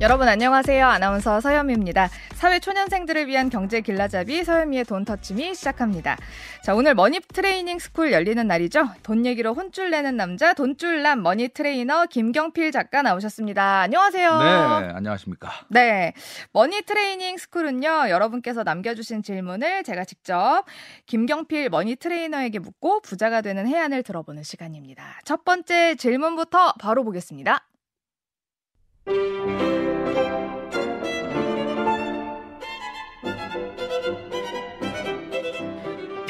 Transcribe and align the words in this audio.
여러분 0.00 0.26
안녕하세요. 0.26 0.86
아나운서 0.86 1.40
서현미입니다. 1.40 2.08
사회 2.34 2.58
초년생들을 2.58 3.28
위한 3.28 3.50
경제 3.50 3.82
길라잡이 3.82 4.42
서현미의 4.42 4.84
돈 4.84 5.04
touch 5.04 5.40
me 5.40 5.54
시작합니다. 5.54 6.16
자, 6.64 6.74
오늘 6.74 6.94
money 6.94 7.20
training 7.20 7.78
school 7.78 8.10
열리는 8.10 8.44
날이죠. 8.44 8.88
돈 9.02 9.24
얘기로 9.26 9.54
혼쭐 9.54 9.90
내는 9.90 10.16
남자 10.16 10.54
돈줄남 10.54 11.22
money 11.22 11.48
trainer 11.48 12.06
김경필 12.06 12.72
작가 12.72 13.02
나오셨습니다. 13.02 13.82
안녕하세요. 13.82 14.38
네, 14.38 14.92
안녕하십니까? 14.94 15.52
네. 15.68 16.14
money 16.52 16.82
training 16.82 17.36
school은요. 17.36 18.08
여러분께서 18.08 18.64
남겨 18.64 18.94
주신 18.94 19.22
질문을 19.22 19.84
제가 19.84 20.04
직접 20.04 20.64
김경필 21.06 21.68
money 21.68 21.96
trainer에게 21.96 22.58
묻고 22.58 23.02
부자가 23.02 23.42
되는 23.42 23.68
혜안을 23.68 24.02
들어보는 24.02 24.42
시간입니다. 24.42 25.20
첫 25.24 25.44
번째 25.44 25.94
질문부터 25.94 26.72
바로 26.80 27.04
보겠습니다. 27.04 27.66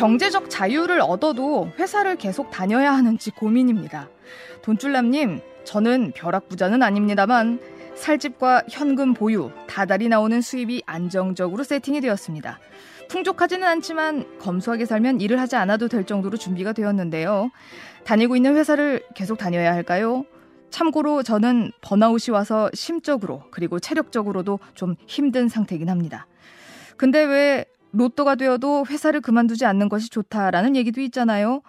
경제적 0.03 0.51
자유를 0.51 1.01
얻어도 1.01 1.71
회사를 1.79 2.17
계속 2.17 2.51
다녀야 2.51 2.93
하는지 2.93 3.31
고민입니다. 3.31 4.09
돈줄남님, 4.63 5.41
저는 5.65 6.13
벼락부자는 6.17 6.83
아닙니다만 6.83 7.61
살집과 7.95 8.65
현금 8.69 9.15
보유, 9.15 9.53
다달이 9.69 10.09
나오는 10.09 10.41
수입이 10.41 10.83
안정적으로 10.87 11.63
세팅이 11.63 12.01
되었습니다. 12.01 12.59
풍족하지는 13.09 13.69
않지만 13.69 14.39
검소하게 14.41 14.87
살면 14.87 15.21
일을 15.21 15.39
하지 15.39 15.55
않아도 15.55 15.87
될 15.87 16.05
정도로 16.05 16.37
준비가 16.37 16.73
되었는데요. 16.73 17.53
다니고 18.05 18.35
있는 18.35 18.57
회사를 18.57 19.05
계속 19.15 19.39
다녀야 19.39 19.73
할까요? 19.73 20.25
참고로 20.73 21.23
저는 21.23 21.71
번아웃이 21.83 22.33
와서 22.33 22.69
심적으로 22.75 23.45
그리고 23.53 23.79
체력적으로도 23.79 24.59
좀 24.75 24.97
힘든 25.07 25.49
상태이긴 25.49 25.89
합니다. 25.89 26.27
근데 26.97 27.23
왜 27.23 27.65
로또가 27.93 28.35
되어도 28.35 28.85
회사를 28.89 29.21
그만두지 29.21 29.67
않는 29.67 29.89
것이 29.89 30.09
좋다라는 30.09 30.75
얘기도 30.75 31.01
있잖아요. 31.03 31.63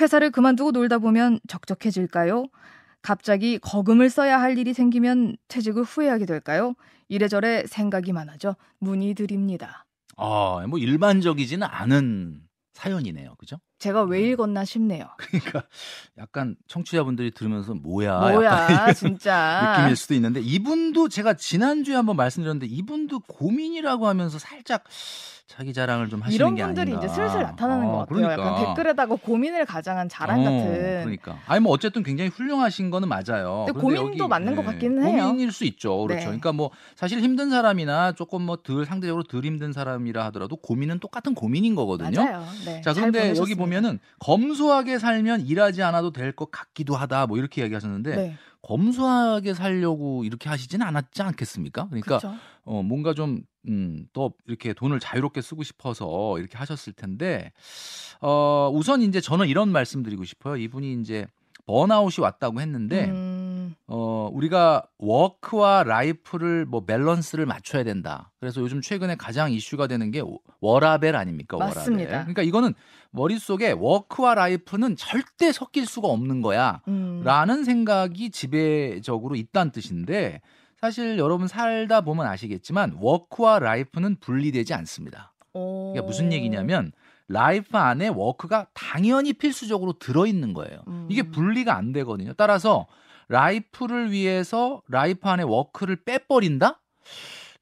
회사를 0.00 0.30
그만두고 0.30 0.72
놀다 0.72 0.98
보면 0.98 1.38
적적해질까요? 1.48 2.46
갑자기 3.00 3.58
거금을 3.58 4.10
써야 4.10 4.40
할 4.40 4.58
일이 4.58 4.74
생기면 4.74 5.36
퇴직을 5.48 5.82
후회하게 5.82 6.26
될까요? 6.26 6.74
이래저래 7.08 7.64
생각이 7.66 8.12
많아져 8.12 8.56
문의드립니다. 8.78 9.84
아, 10.16 10.64
뭐 10.68 10.78
일반적이지는 10.78 11.66
않은 11.68 12.42
사연이네요. 12.74 13.34
그죠? 13.36 13.58
제가 13.82 14.04
왜 14.04 14.20
읽었나 14.30 14.64
싶네요. 14.64 15.06
그러니까 15.18 15.64
약간 16.16 16.54
청취자분들이 16.68 17.32
들으면서 17.32 17.74
뭐야? 17.74 18.16
뭐야, 18.20 18.92
진짜. 18.94 19.74
느낌일 19.78 19.96
수도 19.96 20.14
있는데 20.14 20.40
이분도 20.40 21.08
제가 21.08 21.34
지난주에 21.34 21.96
한번 21.96 22.14
말씀드렸는데 22.14 22.66
이분도 22.66 23.18
고민이라고 23.26 24.06
하면서 24.06 24.38
살짝 24.38 24.84
자기 25.48 25.74
자랑을 25.74 26.08
좀 26.08 26.22
하시는 26.22 26.54
게 26.54 26.62
아닌가. 26.62 26.82
이런 26.82 26.96
분들이 26.96 26.96
이제 26.96 27.14
슬슬 27.14 27.42
나타나는 27.42 27.86
어, 27.86 27.90
것 27.92 27.98
같아요. 27.98 28.16
그러니까. 28.16 28.42
약간 28.42 28.64
댓글에다가 28.64 29.16
고민을 29.16 29.66
가장한 29.66 30.08
자랑 30.08 30.40
어, 30.40 30.44
같은. 30.44 31.00
그러니까. 31.02 31.38
아니 31.46 31.60
뭐 31.60 31.72
어쨌든 31.72 32.02
굉장히 32.02 32.30
훌륭하신 32.30 32.90
거는 32.90 33.06
맞아요. 33.08 33.64
근데 33.66 33.78
고민도 33.78 34.24
여기, 34.24 34.28
맞는 34.28 34.54
네, 34.54 34.56
것 34.56 34.64
같기는 34.64 35.04
해요. 35.04 35.26
고민일 35.26 35.52
수 35.52 35.64
있죠. 35.64 35.98
그렇죠. 36.04 36.20
네. 36.20 36.24
그러니까 36.24 36.52
뭐 36.52 36.70
사실 36.94 37.20
힘든 37.20 37.50
사람이나 37.50 38.12
조금 38.12 38.42
뭐 38.42 38.56
덜 38.62 38.86
상대적으로 38.86 39.24
덜 39.24 39.44
힘든 39.44 39.72
사람이라 39.74 40.24
하더라도 40.26 40.56
고민은 40.56 41.00
똑같은 41.00 41.34
고민인 41.34 41.74
거거든요. 41.74 42.22
맞아요. 42.24 42.46
네, 42.64 42.80
자, 42.80 42.94
그런데 42.94 43.34
여기 43.36 43.54
보면 43.54 43.71
은 43.76 43.98
검소하게 44.20 44.98
살면 44.98 45.46
일하지 45.46 45.82
않아도 45.82 46.12
될 46.12 46.32
것 46.32 46.50
같기도 46.50 46.96
하다. 46.96 47.26
뭐 47.26 47.38
이렇게 47.38 47.60
이야기하셨는데 47.60 48.16
네. 48.16 48.36
검소하게 48.62 49.54
살려고 49.54 50.24
이렇게 50.24 50.48
하시지는 50.48 50.86
않았지 50.86 51.22
않겠습니까? 51.22 51.88
그러니까 51.88 52.16
그쵸. 52.16 52.34
어 52.64 52.82
뭔가 52.82 53.12
좀 53.12 53.42
음, 53.68 54.06
또 54.12 54.32
이렇게 54.46 54.72
돈을 54.72 54.98
자유롭게 54.98 55.40
쓰고 55.40 55.62
싶어서 55.62 56.38
이렇게 56.38 56.58
하셨을 56.58 56.92
텐데, 56.94 57.52
어, 58.20 58.70
우선 58.72 59.02
이제 59.02 59.20
저는 59.20 59.46
이런 59.48 59.70
말씀 59.70 60.02
드리고 60.02 60.24
싶어요. 60.24 60.56
이분이 60.56 61.00
이제 61.00 61.26
번아웃이 61.66 62.22
왔다고 62.22 62.60
했는데, 62.60 63.10
음... 63.10 63.21
어, 63.88 64.30
우리가 64.32 64.86
work와 64.98 65.82
life를 65.84 66.64
뭐 66.64 66.84
밸런스를 66.84 67.46
맞춰야 67.46 67.84
된다. 67.84 68.30
그래서 68.40 68.60
요즘 68.60 68.80
최근에 68.80 69.16
가장 69.16 69.52
이슈가 69.52 69.86
되는 69.86 70.10
게 70.10 70.22
워라밸 70.60 71.16
아닙니까? 71.16 71.58
맞습니다. 71.58 72.10
워라밸. 72.10 72.20
그러니까 72.20 72.42
이거는 72.42 72.74
머릿속에 73.10 73.72
work와 73.72 74.34
life는 74.34 74.96
절대 74.96 75.52
섞일 75.52 75.86
수가 75.86 76.08
없는 76.08 76.40
거야. 76.40 76.80
음... 76.88 77.22
라는 77.24 77.64
생각이 77.64 78.30
지배적으로 78.30 79.34
있다는 79.34 79.72
뜻인데, 79.72 80.40
사실 80.80 81.18
여러분 81.18 81.46
살다 81.46 82.00
보면 82.00 82.26
아시겠지만 82.26 82.96
work와 83.00 83.58
life는 83.58 84.16
분리되지 84.20 84.74
않습니다. 84.74 85.32
이게 85.92 86.00
무슨 86.00 86.32
얘기냐면 86.32 86.92
life 87.28 87.76
안에 87.76 88.08
work가 88.08 88.66
당연히 88.74 89.32
필수적으로 89.32 89.92
들어있는 89.98 90.54
거예요. 90.54 90.82
음. 90.88 91.06
이게 91.10 91.22
분리가 91.22 91.76
안 91.76 91.92
되거든요. 91.92 92.32
따라서 92.32 92.86
life를 93.32 94.12
위해서 94.12 94.82
life 94.88 95.26
안에 95.26 95.42
work를 95.42 96.04
빼버린다? 96.04 96.80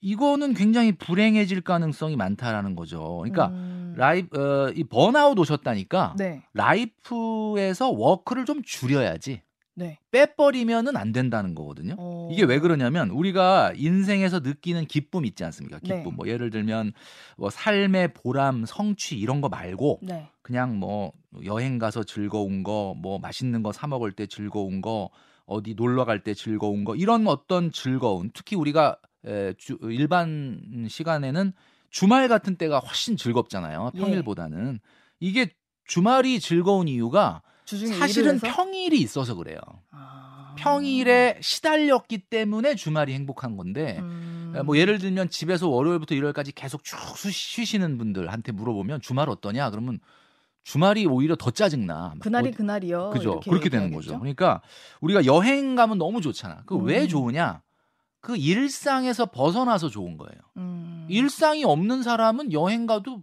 이거는 0.01 0.55
굉장히 0.55 0.93
불행해질 0.93 1.61
가능성이 1.61 2.17
많다라는 2.17 2.75
거죠. 2.75 3.19
그러니까 3.19 3.49
음. 3.49 3.95
life 3.97 4.37
어, 4.39 4.73
이 4.75 4.83
번아웃 4.83 5.39
오셨다니까 5.39 6.15
네. 6.19 6.43
life에서 6.55 7.91
work를 7.91 8.47
좀 8.47 8.63
줄여야지. 8.65 9.43
네. 9.77 9.99
빼버리면은 10.11 10.97
안 10.97 11.13
된다는 11.13 11.55
거거든요. 11.55 11.95
어... 11.97 12.29
이게 12.33 12.43
왜 12.43 12.59
그러냐면 12.59 13.09
우리가 13.11 13.73
인생에서 13.77 14.41
느끼는 14.41 14.87
기쁨 14.87 15.25
있지 15.25 15.45
않습니까? 15.45 15.79
기쁨. 15.79 16.03
네. 16.03 16.11
뭐 16.11 16.27
예를 16.27 16.51
들면 16.51 16.93
뭐 17.37 17.49
삶의 17.49 18.13
보람, 18.13 18.65
성취 18.67 19.17
이런 19.17 19.41
거 19.41 19.49
말고 19.49 20.01
네. 20.03 20.29
그냥 20.43 20.79
뭐 20.79 21.13
여행 21.45 21.79
가서 21.79 22.03
즐거운 22.03 22.63
거, 22.65 22.95
뭐 22.99 23.19
맛있는 23.21 23.63
거 23.63 23.73
사 23.73 23.87
먹을 23.87 24.13
때 24.13 24.27
즐거운 24.27 24.81
거, 24.83 25.09
어디 25.51 25.75
놀러 25.75 26.05
갈 26.05 26.23
때 26.23 26.33
즐거운 26.33 26.85
거 26.85 26.95
이런 26.95 27.27
어떤 27.27 27.73
즐거운 27.73 28.31
특히 28.33 28.57
우리가 28.57 28.97
에, 29.27 29.53
주, 29.59 29.79
일반 29.83 30.87
시간에는 30.89 31.53
주말 31.91 32.29
같은 32.29 32.57
때가 32.57 32.79
훨씬 32.79 33.17
즐겁잖아요. 33.17 33.91
예. 33.95 33.99
평일보다는. 33.99 34.75
예. 34.75 34.89
이게 35.19 35.51
주말이 35.85 36.39
즐거운 36.41 36.87
이유가 36.89 37.43
사실은 37.99 38.39
평일이 38.39 38.99
있어서 39.01 39.35
그래요. 39.35 39.59
아... 39.91 40.55
평일에 40.57 41.39
시달렸기 41.43 42.19
때문에 42.31 42.75
주말이 42.77 43.13
행복한 43.13 43.57
건데 43.57 43.99
음... 44.01 44.55
뭐 44.65 44.77
예를 44.77 44.99
들면 44.99 45.31
집에서 45.31 45.69
월요일부터 45.69 46.15
일요일까지 46.15 46.53
계속 46.53 46.85
쭉 46.85 46.97
쉬시는 47.31 47.99
분들한테 47.99 48.53
물어보면 48.53 49.01
주말 49.01 49.29
어떠냐 49.29 49.71
그러면 49.71 50.01
주말이 50.63 51.07
오히려 51.07 51.37
더 51.37 51.51
짜증나. 51.51 52.15
그날이 52.21 52.49
어, 52.49 52.53
그날이요. 52.53 53.11
그죠. 53.11 53.41
그렇게 53.41 53.69
되는 53.69 53.93
거죠. 53.93 54.19
그러니까 54.19 54.61
우리가 55.01 55.25
여행 55.25 55.75
가면 55.75 55.99
너무 55.99 56.21
좋잖아. 56.21 56.63
그왜 56.67 57.03
음. 57.03 57.09
좋으냐? 57.09 57.63
그 58.21 58.37
일상에서 58.37 59.27
벗어나서 59.27 59.89
좋은 59.89 60.17
거예요. 60.19 60.41
음. 60.59 61.07
일상이 61.09 61.65
없는 61.65 62.03
사람은 62.03 62.53
여행 62.53 62.87
가도 62.87 63.23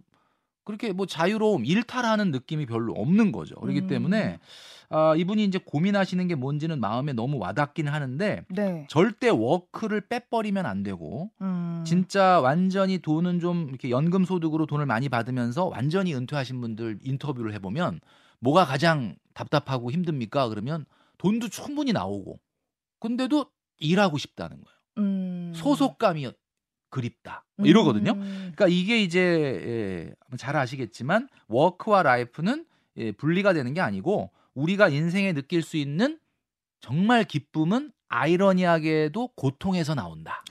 그렇게 0.64 0.92
뭐 0.92 1.06
자유로움, 1.06 1.64
일탈하는 1.64 2.30
느낌이 2.30 2.66
별로 2.66 2.92
없는 2.92 3.32
거죠. 3.32 3.54
그렇기 3.56 3.82
음. 3.82 3.86
때문에 3.86 4.38
아, 4.90 5.14
이분이 5.16 5.44
이제 5.44 5.58
고민하시는 5.58 6.28
게 6.28 6.34
뭔지는 6.34 6.80
마음에 6.80 7.12
너무 7.12 7.38
와닿긴 7.38 7.88
하는데 7.88 8.44
네. 8.48 8.86
절대 8.88 9.28
work를 9.28 10.02
빼버리면 10.08 10.64
안 10.64 10.82
되고 10.82 11.30
음. 11.42 11.84
진짜 11.86 12.40
완전히 12.40 12.98
돈은 12.98 13.40
좀 13.40 13.68
이렇게 13.68 13.90
연금 13.90 14.24
소득으로 14.24 14.66
돈을 14.66 14.86
많이 14.86 15.08
받으면서 15.08 15.66
완전히 15.66 16.14
은퇴하신 16.14 16.60
분들 16.60 17.00
인터뷰를 17.02 17.52
해보면 17.54 18.00
뭐가 18.40 18.64
가장 18.64 19.16
답답하고 19.34 19.90
힘듭니까? 19.90 20.48
그러면 20.48 20.86
돈도 21.18 21.48
충분히 21.48 21.92
나오고 21.92 22.38
근데도 23.00 23.46
일하고 23.78 24.16
싶다는 24.16 24.56
거예요. 24.56 24.78
음. 24.98 25.52
소속감이 25.54 26.30
그립다. 26.90 27.44
뭐 27.56 27.66
이러거든요. 27.66 28.12
음. 28.12 28.52
그러니까 28.54 28.68
이게 28.68 29.02
이제 29.02 29.20
예, 29.20 30.36
잘 30.38 30.56
아시겠지만 30.56 31.28
워크와 31.48 32.02
라이프는 32.02 32.64
예, 32.96 33.12
분리가 33.12 33.52
되는 33.52 33.74
게 33.74 33.80
아니고 33.80 34.30
우리가 34.58 34.88
인생에 34.88 35.32
느낄 35.32 35.62
수 35.62 35.76
있는 35.76 36.18
정말 36.80 37.24
기쁨은 37.24 37.92
아이러니하게도 38.08 39.28
고통에서 39.36 39.94
나온다. 39.94 40.42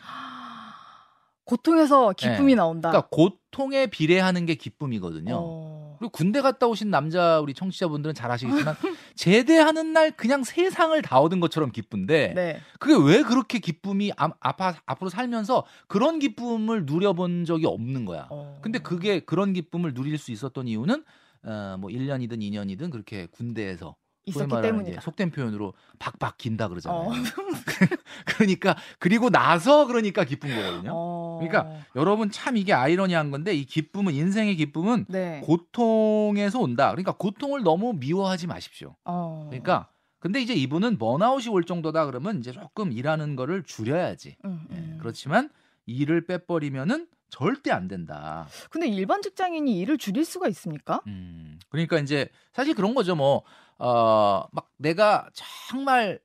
고통에서 1.44 2.14
기쁨이 2.14 2.54
네. 2.54 2.56
나온다. 2.56 2.90
그러니까 2.90 3.10
고통에 3.10 3.88
비례하는 3.88 4.46
게 4.46 4.56
기쁨이거든요. 4.56 5.34
어... 5.34 5.96
그리고 5.98 6.12
군대 6.12 6.42
갔다 6.42 6.68
오신 6.68 6.92
남자 6.92 7.40
우리 7.40 7.54
청취자분들은 7.54 8.14
잘 8.14 8.30
아시겠지만 8.30 8.76
제대하는 9.16 9.94
날 9.94 10.12
그냥 10.12 10.44
세상을 10.44 11.02
다 11.02 11.20
얻은 11.20 11.40
것처럼 11.40 11.72
기쁜데 11.72 12.34
네. 12.36 12.62
그게 12.80 12.96
왜 12.96 13.24
그렇게 13.24 13.60
기쁨이 13.60 14.12
아, 14.18 14.30
앞, 14.40 14.58
앞으로 14.86 15.10
살면서 15.10 15.66
그런 15.88 16.20
기쁨을 16.20 16.86
누려본 16.86 17.46
적이 17.46 17.66
없는 17.66 18.06
거야. 18.06 18.28
어... 18.30 18.60
근데 18.62 18.80
그게 18.80 19.22
그런 19.22 19.54
기쁨을 19.54 19.94
누릴 19.94 20.18
수 20.18 20.32
있었던 20.32 20.68
이유는 20.68 21.04
어, 21.48 21.78
뭐 21.80 21.90
1년이든 21.90 22.40
2년이든 22.40 22.92
그렇게 22.92 23.28
군대에서 23.28 23.96
있었기 24.26 24.62
때문이다. 24.62 25.02
속된 25.02 25.32
표현으로 25.32 25.74
박박 26.00 26.38
긴다 26.38 26.68
그러잖아요. 26.68 27.00
어. 27.00 27.12
그러니까 28.28 28.76
그리고 29.00 29.30
나서 29.30 29.88
그러니까 29.88 30.26
기쁜 30.26 30.54
거거든요. 30.54 30.92
어. 30.94 31.40
그러니까 31.40 31.82
여러분 31.96 32.30
참 32.30 32.58
이게 32.58 32.74
아이러니한 32.74 33.32
건데 33.32 33.54
이 33.54 33.64
기쁨은 33.64 34.14
인생의 34.14 34.58
기쁨은 34.58 35.06
네. 35.08 35.42
고통에서 35.46 36.60
온다. 36.60 36.92
그러니까 36.92 37.14
고통을 37.14 37.64
너무 37.64 37.94
미워하지 37.94 38.48
마십시오. 38.48 38.96
어. 39.06 39.46
그러니까 39.50 39.90
근데 40.20 40.42
이제 40.42 40.54
이분은 40.54 40.98
번아웃이 40.98 41.48
올 41.48 41.64
정도다 41.64 42.06
그러면 42.06 42.40
이제 42.40 42.52
조금 42.52 42.92
일하는 42.92 43.36
거를 43.38 43.64
줄여야지. 43.64 44.36
음, 44.44 44.68
음. 44.72 44.92
예, 44.94 44.98
그렇지만 44.98 45.50
일을 45.88 46.26
빼버리면은 46.26 47.08
절대 47.30 47.72
안 47.72 47.88
된다. 47.88 48.48
근데 48.70 48.88
일반 48.88 49.22
직장인이 49.22 49.80
일을 49.80 49.98
줄일 49.98 50.24
수가 50.24 50.48
있습니까? 50.50 51.02
음, 51.08 51.60
그러니까 51.70 51.98
이제 52.00 52.30
사실 52.54 52.74
그런 52.76 52.94
거죠. 52.94 53.16
뭐, 53.16 53.44
어, 53.80 54.46
막 54.52 54.70
내가 54.78 55.28
정말 55.34 56.20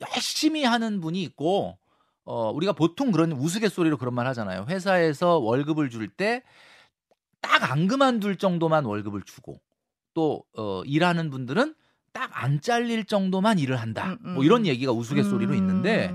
열심히 0.00 0.64
하는 0.64 1.00
분이 1.00 1.22
있고, 1.22 1.78
어, 2.24 2.50
우리가 2.52 2.72
보통 2.72 3.10
그런 3.10 3.32
우스갯소리로 3.32 3.96
그런 3.98 4.14
말 4.14 4.26
하잖아요. 4.28 4.66
회사에서 4.68 5.38
월급을 5.38 5.90
줄 5.90 6.08
때 6.16 6.42
딱 7.40 7.70
안 7.70 7.88
그만둘 7.88 8.36
정도만 8.36 8.84
월급을 8.84 9.22
주고, 9.22 9.60
또, 10.14 10.44
어, 10.56 10.82
일하는 10.84 11.30
분들은 11.30 11.74
딱 12.12 12.30
안 12.42 12.60
잘릴 12.60 13.04
정도만 13.04 13.58
일을 13.58 13.76
한다. 13.76 14.12
음, 14.12 14.18
음. 14.24 14.34
뭐 14.34 14.44
이런 14.44 14.66
얘기가 14.66 14.92
우스갯소리로 14.92 15.52
음. 15.52 15.56
있는데, 15.58 16.08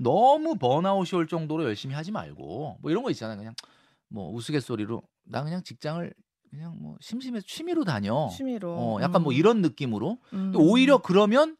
너무 0.00 0.56
번아웃이 0.56 1.16
올 1.18 1.26
정도로 1.26 1.64
열심히 1.64 1.94
하지 1.94 2.10
말고, 2.12 2.78
뭐 2.80 2.90
이런 2.90 3.02
거 3.02 3.10
있잖아요. 3.10 3.36
그냥 3.36 3.54
뭐 4.08 4.30
우스갯소리로 4.32 5.02
나 5.24 5.42
그냥 5.44 5.62
직장을 5.62 6.12
그냥 6.50 6.76
뭐 6.80 6.96
심심해서 7.00 7.44
취미로 7.46 7.84
다녀. 7.84 8.28
취미로. 8.34 8.72
어, 8.74 8.96
약간 9.02 9.12
뭐 9.12 9.18
음. 9.20 9.22
뭐 9.24 9.32
이런 9.32 9.60
느낌으로. 9.60 10.18
음. 10.32 10.52
오히려 10.56 10.98
그러면 10.98 11.56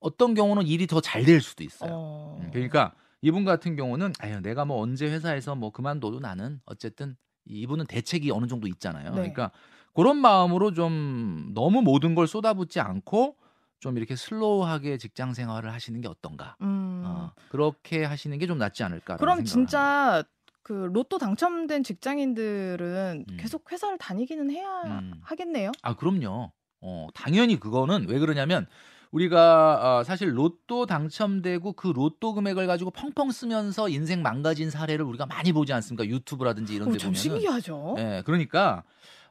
어떤 0.00 0.34
경우는 0.34 0.66
일이 0.66 0.86
더 0.86 1.00
잘 1.00 1.24
될 1.24 1.40
수도 1.40 1.62
있어요. 1.62 1.90
어. 1.92 2.38
음, 2.42 2.50
그러니까 2.52 2.92
이분 3.20 3.44
같은 3.44 3.76
경우는 3.76 4.12
아유 4.18 4.40
내가 4.40 4.64
뭐 4.64 4.80
언제 4.80 5.06
회사에서 5.06 5.54
뭐 5.54 5.70
그만둬도 5.70 6.18
나는 6.18 6.60
어쨌든 6.66 7.16
이분은 7.44 7.86
대책이 7.86 8.30
어느 8.32 8.46
정도 8.48 8.66
있잖아요. 8.66 9.10
네. 9.10 9.14
그러니까 9.14 9.52
그런 9.94 10.16
마음으로 10.16 10.72
좀 10.72 11.52
너무 11.54 11.82
모든 11.82 12.16
걸 12.16 12.26
쏟아붓지 12.26 12.80
않고 12.80 13.36
좀 13.78 13.96
이렇게 13.96 14.16
슬로우하게 14.16 14.96
직장 14.98 15.34
생활을 15.34 15.72
하시는 15.72 16.00
게 16.00 16.08
어떤가. 16.08 16.56
음. 16.62 16.81
어, 17.24 17.32
그렇게 17.48 18.04
하시는 18.04 18.36
게 18.38 18.46
좀 18.46 18.58
낫지 18.58 18.82
않을까. 18.82 19.16
그럼 19.16 19.44
진짜 19.44 20.22
그 20.62 20.72
로또 20.92 21.18
당첨된 21.18 21.82
직장인들은 21.82 23.24
음. 23.28 23.36
계속 23.38 23.70
회사를 23.70 23.98
다니기는 23.98 24.50
해야 24.50 24.82
음. 24.86 25.12
하겠네요. 25.22 25.72
아 25.82 25.94
그럼요. 25.96 26.52
어 26.80 27.06
당연히 27.14 27.58
그거는 27.60 28.06
왜 28.08 28.18
그러냐면 28.18 28.66
우리가 29.12 29.98
어, 29.98 30.04
사실 30.04 30.36
로또 30.36 30.86
당첨되고 30.86 31.74
그 31.74 31.88
로또 31.88 32.32
금액을 32.34 32.66
가지고 32.66 32.90
펑펑 32.90 33.30
쓰면서 33.30 33.88
인생 33.88 34.22
망가진 34.22 34.70
사례를 34.70 35.04
우리가 35.04 35.26
많이 35.26 35.52
보지 35.52 35.72
않습니까? 35.74 36.06
유튜브라든지 36.06 36.74
이런 36.74 36.90
데 36.90 36.96
어, 36.96 36.98
보면. 36.98 37.14
신기하죠. 37.14 37.94
예, 37.98 38.02
네, 38.02 38.22
그러니까 38.24 38.84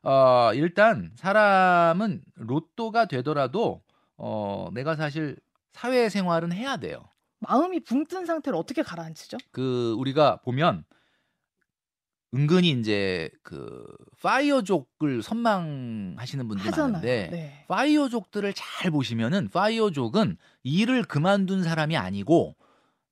어, 0.03 0.51
일단 0.53 1.11
사람은 1.15 2.21
로또가 2.35 3.05
되더라도 3.05 3.81
어, 4.17 4.69
내가 4.73 4.95
사실 4.95 5.35
사회 5.71 6.09
생활은 6.09 6.51
해야 6.51 6.77
돼요. 6.77 6.99
마음이 7.41 7.81
붕 7.81 8.05
뜬 8.05 8.25
상태를 8.25 8.57
어떻게 8.57 8.81
가라앉히죠? 8.81 9.37
그 9.51 9.93
우리가 9.97 10.37
보면 10.43 10.85
은근히 12.33 12.69
이제 12.69 13.29
그 13.43 13.85
파이어족을 14.21 15.21
선망하시는 15.21 16.47
분들이 16.47 16.69
하잖아요. 16.69 16.93
많은데 16.93 17.29
네. 17.29 17.65
파이어족들을 17.67 18.53
잘 18.55 18.89
보시면은 18.91 19.49
파이어족은 19.49 20.37
일을 20.63 21.03
그만둔 21.03 21.63
사람이 21.63 21.97
아니고 21.97 22.55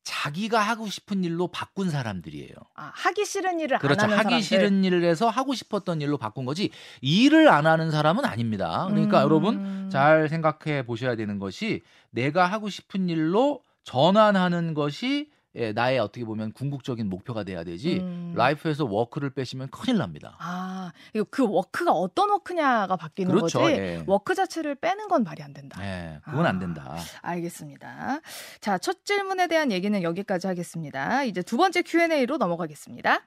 자기가 0.03 0.59
하고 0.61 0.87
싶은 0.87 1.23
일로 1.25 1.49
바꾼 1.49 1.89
사람들이에요. 1.89 2.53
아, 2.75 2.91
하기 2.95 3.25
싫은 3.25 3.59
일을 3.59 3.79
그렇죠. 3.79 4.03
안 4.03 4.11
하는 4.11 4.17
하기 4.19 4.41
사람들. 4.41 4.41
싫은 4.43 4.83
일을 4.85 5.03
해서 5.03 5.27
하고 5.27 5.53
싶었던 5.53 6.01
일로 6.01 6.17
바꾼 6.17 6.45
거지 6.45 6.71
일을 7.01 7.49
안 7.49 7.67
하는 7.67 7.91
사람은 7.91 8.23
아닙니다. 8.25 8.87
그러니까 8.89 9.19
음... 9.19 9.23
여러분 9.25 9.89
잘 9.91 10.29
생각해 10.29 10.85
보셔야 10.85 11.15
되는 11.15 11.39
것이 11.39 11.81
내가 12.11 12.45
하고 12.45 12.69
싶은 12.69 13.09
일로 13.09 13.61
전환하는 13.83 14.73
것이 14.73 15.29
예, 15.55 15.73
나의 15.73 15.97
어떻게 15.97 16.25
보면 16.25 16.51
궁극적인 16.53 17.09
목표가 17.09 17.43
돼야 17.43 17.63
되지 17.63 17.97
음. 17.99 18.33
life에서 18.35 18.85
work를 18.85 19.31
빼시면 19.31 19.69
큰일 19.69 19.97
납니다. 19.97 20.35
아, 20.39 20.91
그 21.31 21.47
work가 21.47 21.91
어떤 21.91 22.29
work냐가 22.29 22.95
바뀌는 22.95 23.33
그렇죠. 23.33 23.59
거지. 23.59 23.73
예. 23.73 24.03
work 24.05 24.35
자체를 24.35 24.75
빼는 24.75 25.07
건 25.07 25.23
말이 25.23 25.41
안 25.41 25.53
된다. 25.53 25.83
예, 25.83 26.19
그건 26.23 26.45
아, 26.45 26.49
안 26.49 26.59
된다. 26.59 26.95
알겠습니다. 27.21 28.19
자, 28.61 28.77
첫 28.77 29.03
질문에 29.05 29.47
대한 29.47 29.71
얘기는 29.71 30.01
여기까지 30.03 30.45
하겠습니다. 30.45 31.23
이제 31.23 31.41
두 31.41 31.57
번째 31.57 31.81
Q&A로 31.81 32.37
넘어가겠습니다. 32.37 33.21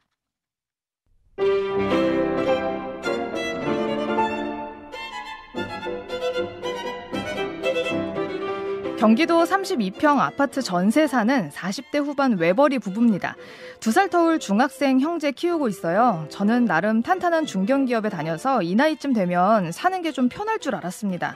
경기도 9.03 9.43
32평 9.43 10.21
아파트 10.21 10.63
전세 10.63 11.09
사는 11.09 11.51
40대 11.51 11.97
후반 11.97 12.39
외벌이 12.39 12.79
부부입니다. 12.79 13.35
두 13.81 13.91
살 13.91 14.09
터울 14.09 14.39
중학생 14.39 15.01
형제 15.01 15.33
키우고 15.33 15.67
있어요. 15.67 16.25
저는 16.31 16.67
나름 16.67 17.03
탄탄한 17.03 17.45
중견기업에 17.45 18.11
다녀서 18.11 18.63
이 18.63 18.77
나이쯤 18.77 19.13
되면 19.13 19.73
사는 19.73 20.03
게 20.03 20.13
좀 20.13 20.29
편할 20.29 20.61
줄 20.61 20.77
알았습니다. 20.77 21.35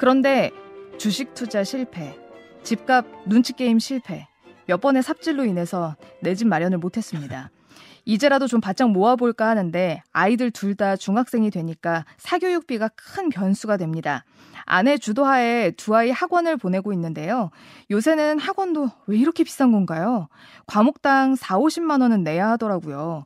그런데 0.00 0.50
주식 0.98 1.34
투자 1.34 1.62
실패, 1.62 2.18
집값 2.64 3.06
눈치 3.26 3.52
게임 3.52 3.78
실패, 3.78 4.26
몇 4.66 4.80
번의 4.80 5.04
삽질로 5.04 5.44
인해서 5.44 5.94
내 6.20 6.34
집 6.34 6.48
마련을 6.48 6.78
못했습니다. 6.78 7.52
이제라도 8.04 8.46
좀 8.46 8.60
바짝 8.60 8.90
모아볼까 8.90 9.48
하는데 9.48 10.02
아이들 10.12 10.50
둘 10.50 10.74
다 10.74 10.96
중학생이 10.96 11.50
되니까 11.50 12.04
사교육비가 12.16 12.90
큰 12.96 13.28
변수가 13.28 13.76
됩니다. 13.76 14.24
아내 14.66 14.98
주도하에 14.98 15.70
두 15.72 15.94
아이 15.94 16.10
학원을 16.10 16.56
보내고 16.56 16.92
있는데요. 16.92 17.50
요새는 17.90 18.40
학원도 18.40 18.90
왜 19.06 19.18
이렇게 19.18 19.44
비싼 19.44 19.70
건가요? 19.70 20.28
과목당 20.66 21.36
4, 21.36 21.58
50만 21.58 22.02
원은 22.02 22.24
내야 22.24 22.50
하더라고요. 22.50 23.24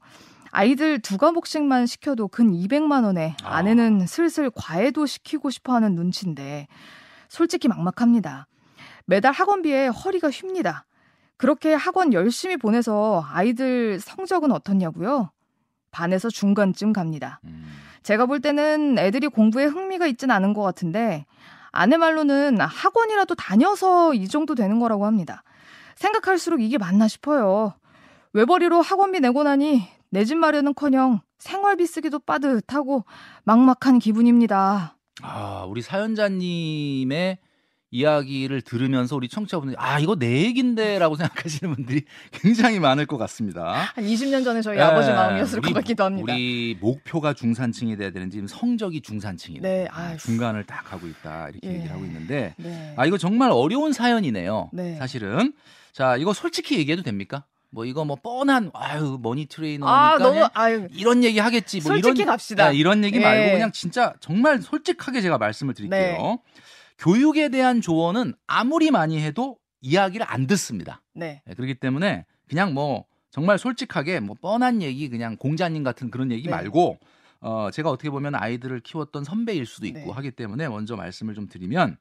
아이들 0.50 0.98
두 0.98 1.16
과목씩만 1.16 1.86
시켜도 1.86 2.28
근 2.28 2.52
200만 2.52 3.04
원에 3.04 3.34
아. 3.42 3.56
아내는 3.56 4.06
슬슬 4.06 4.50
과외도 4.50 5.06
시키고 5.06 5.50
싶어 5.50 5.74
하는 5.74 5.94
눈치인데 5.94 6.66
솔직히 7.28 7.68
막막합니다. 7.68 8.46
매달 9.06 9.32
학원비에 9.32 9.86
허리가 9.88 10.28
휩니다. 10.30 10.84
그렇게 11.38 11.72
학원 11.72 12.12
열심히 12.12 12.56
보내서 12.56 13.24
아이들 13.32 13.98
성적은 14.00 14.52
어떻냐고요? 14.52 15.30
반에서 15.90 16.28
중간쯤 16.28 16.92
갑니다. 16.92 17.40
음. 17.44 17.72
제가 18.02 18.26
볼 18.26 18.40
때는 18.40 18.98
애들이 18.98 19.28
공부에 19.28 19.64
흥미가 19.64 20.06
있진 20.06 20.30
않은 20.30 20.52
것 20.52 20.62
같은데 20.62 21.24
아내 21.70 21.96
말로는 21.96 22.60
학원이라도 22.60 23.34
다녀서 23.36 24.12
이 24.14 24.28
정도 24.28 24.54
되는 24.54 24.78
거라고 24.78 25.06
합니다. 25.06 25.42
생각할수록 25.96 26.60
이게 26.60 26.76
맞나 26.78 27.08
싶어요. 27.08 27.74
외벌이로 28.32 28.82
학원비 28.82 29.20
내고 29.20 29.42
나니 29.42 29.82
내 30.10 30.24
집 30.24 30.36
마련은커녕 30.38 31.20
생활비 31.38 31.86
쓰기도 31.86 32.18
빠듯하고 32.18 33.04
막막한 33.44 33.98
기분입니다. 33.98 34.96
아, 35.22 35.64
우리 35.68 35.82
사연자님의 35.82 37.38
이야기를 37.90 38.60
들으면서 38.62 39.16
우리 39.16 39.28
청취자분들이 39.28 39.76
아 39.78 39.98
이거 39.98 40.14
내 40.16 40.44
얘긴데라고 40.44 41.16
생각하시는 41.16 41.74
분들이 41.74 42.02
굉장히 42.32 42.80
많을 42.80 43.06
것 43.06 43.16
같습니다. 43.16 43.72
한 43.94 44.04
20년 44.04 44.44
전에 44.44 44.60
저희 44.60 44.76
네, 44.76 44.82
아버지 44.82 45.10
마음이었을 45.10 45.60
우리, 45.60 45.72
것 45.72 45.74
같기도 45.80 46.04
합니다. 46.04 46.32
우리 46.32 46.76
목표가 46.80 47.32
중산층이 47.32 47.96
돼야 47.96 48.10
되는지 48.10 48.36
지금 48.36 48.46
성적이 48.46 49.00
중산층이네. 49.00 49.68
네, 49.68 49.88
아, 49.90 50.16
중간을 50.16 50.64
딱 50.64 50.92
하고 50.92 51.06
있다 51.06 51.48
이렇게 51.48 51.66
예, 51.66 51.74
얘기를 51.74 51.92
하고 51.92 52.04
있는데 52.04 52.54
네. 52.58 52.94
아 52.96 53.06
이거 53.06 53.16
정말 53.16 53.50
어려운 53.50 53.92
사연이네요. 53.92 54.70
네. 54.72 54.96
사실은 54.96 55.54
자 55.92 56.16
이거 56.16 56.34
솔직히 56.34 56.78
얘기해도 56.78 57.02
됩니까? 57.02 57.44
뭐 57.70 57.84
이거 57.84 58.04
뭐 58.04 58.16
뻔한 58.16 58.70
아유 58.74 59.18
머니 59.20 59.46
트레이너니까 59.46 60.14
아, 60.14 60.18
너무, 60.18 60.46
아유, 60.54 60.88
이런 60.92 61.22
얘기 61.22 61.38
하겠지 61.38 61.80
뭐 61.80 61.92
솔직히 61.92 62.22
이런 62.22 62.32
갑시다. 62.32 62.70
네, 62.70 62.76
이런 62.76 63.04
얘기 63.04 63.18
말고 63.18 63.48
예. 63.48 63.52
그냥 63.52 63.72
진짜 63.72 64.14
정말 64.20 64.60
솔직하게 64.60 65.20
제가 65.20 65.38
말씀을 65.38 65.74
드릴게요. 65.74 66.38
네. 66.98 67.04
교육에 67.04 67.48
대한 67.48 67.80
조언은 67.80 68.34
아무리 68.46 68.90
많이 68.90 69.20
해도 69.20 69.56
이야기를 69.80 70.26
안 70.28 70.46
듣습니다. 70.46 71.02
네. 71.14 71.42
네. 71.46 71.54
그렇기 71.54 71.74
때문에 71.76 72.26
그냥 72.48 72.74
뭐 72.74 73.04
정말 73.30 73.58
솔직하게 73.58 74.20
뭐 74.20 74.36
뻔한 74.40 74.82
얘기 74.82 75.08
그냥 75.08 75.36
공자님 75.36 75.84
같은 75.84 76.10
그런 76.10 76.32
얘기 76.32 76.44
네. 76.44 76.50
말고 76.50 76.98
어 77.40 77.70
제가 77.72 77.90
어떻게 77.90 78.10
보면 78.10 78.34
아이들을 78.34 78.80
키웠던 78.80 79.22
선배일 79.22 79.64
수도 79.64 79.86
있고 79.86 79.98
네. 79.98 80.10
하기 80.10 80.32
때문에 80.32 80.68
먼저 80.68 80.96
말씀을 80.96 81.34
좀 81.34 81.46
드리면 81.48 81.96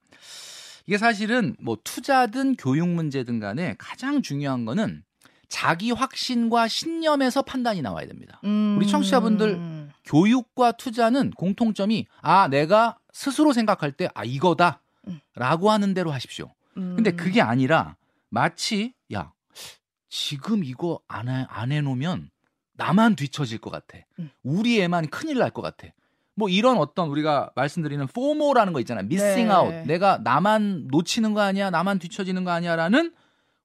이게 0.88 0.98
사실은 0.98 1.56
뭐 1.60 1.78
투자든 1.84 2.56
교육 2.56 2.88
문제든 2.88 3.40
간에 3.40 3.76
가장 3.78 4.22
중요한 4.24 4.66
거는 4.66 5.04
자기 5.48 5.92
확신과 5.92 6.68
신념에서 6.68 7.42
판단이 7.42 7.82
나와야 7.82 8.08
됩니다. 8.08 8.42
음... 8.46 8.76
우리 8.78 8.88
청취자분들 8.88 9.90
교육과 10.06 10.74
투자는 10.74 11.32
공통점이 11.32 12.08
아 12.22 12.48
내가 12.48 12.98
스스로 13.14 13.54
생각할 13.54 13.92
때 13.92 14.10
아 14.16 14.24
이거다 14.24 14.82
음. 15.08 15.20
하는 15.70 15.94
대로 15.94 16.12
하십시오. 16.12 16.54
음. 16.78 16.96
근데 16.96 17.12
그게 17.12 17.42
아니라 17.42 17.96
마치 18.30 18.94
야 19.14 19.32
지금 20.10 20.64
이거 20.64 21.00
안, 21.08 21.28
해, 21.30 21.46
안 21.50 21.72
해놓으면 21.72 22.30
나만 22.74 23.16
뒤처질 23.16 23.58
것 23.60 23.70
같아. 23.72 23.98
음. 24.20 24.30
우리 24.44 24.82
애만 24.82 25.08
큰일 25.08 25.40
날 25.40 25.50
것 25.52 25.62
같아. 25.62 25.88
뭐 26.36 26.50
이런 26.50 26.78
어떤 26.78 27.10
우리가 27.10 27.50
말씀드리는 27.56 28.06
FOMO라는 28.08 28.72
거 28.72 28.80
있잖아요. 28.82 29.08
missing 29.08 29.52
out. 29.52 29.72
네. 29.72 29.84
내가 29.86 30.20
나만 30.20 30.88
놓치는 30.92 31.34
거 31.34 31.42
아니야? 31.42 31.72
나만 31.72 31.98
뒤처지는 31.98 32.44
거 32.44 32.52
아니야라는 32.52 33.12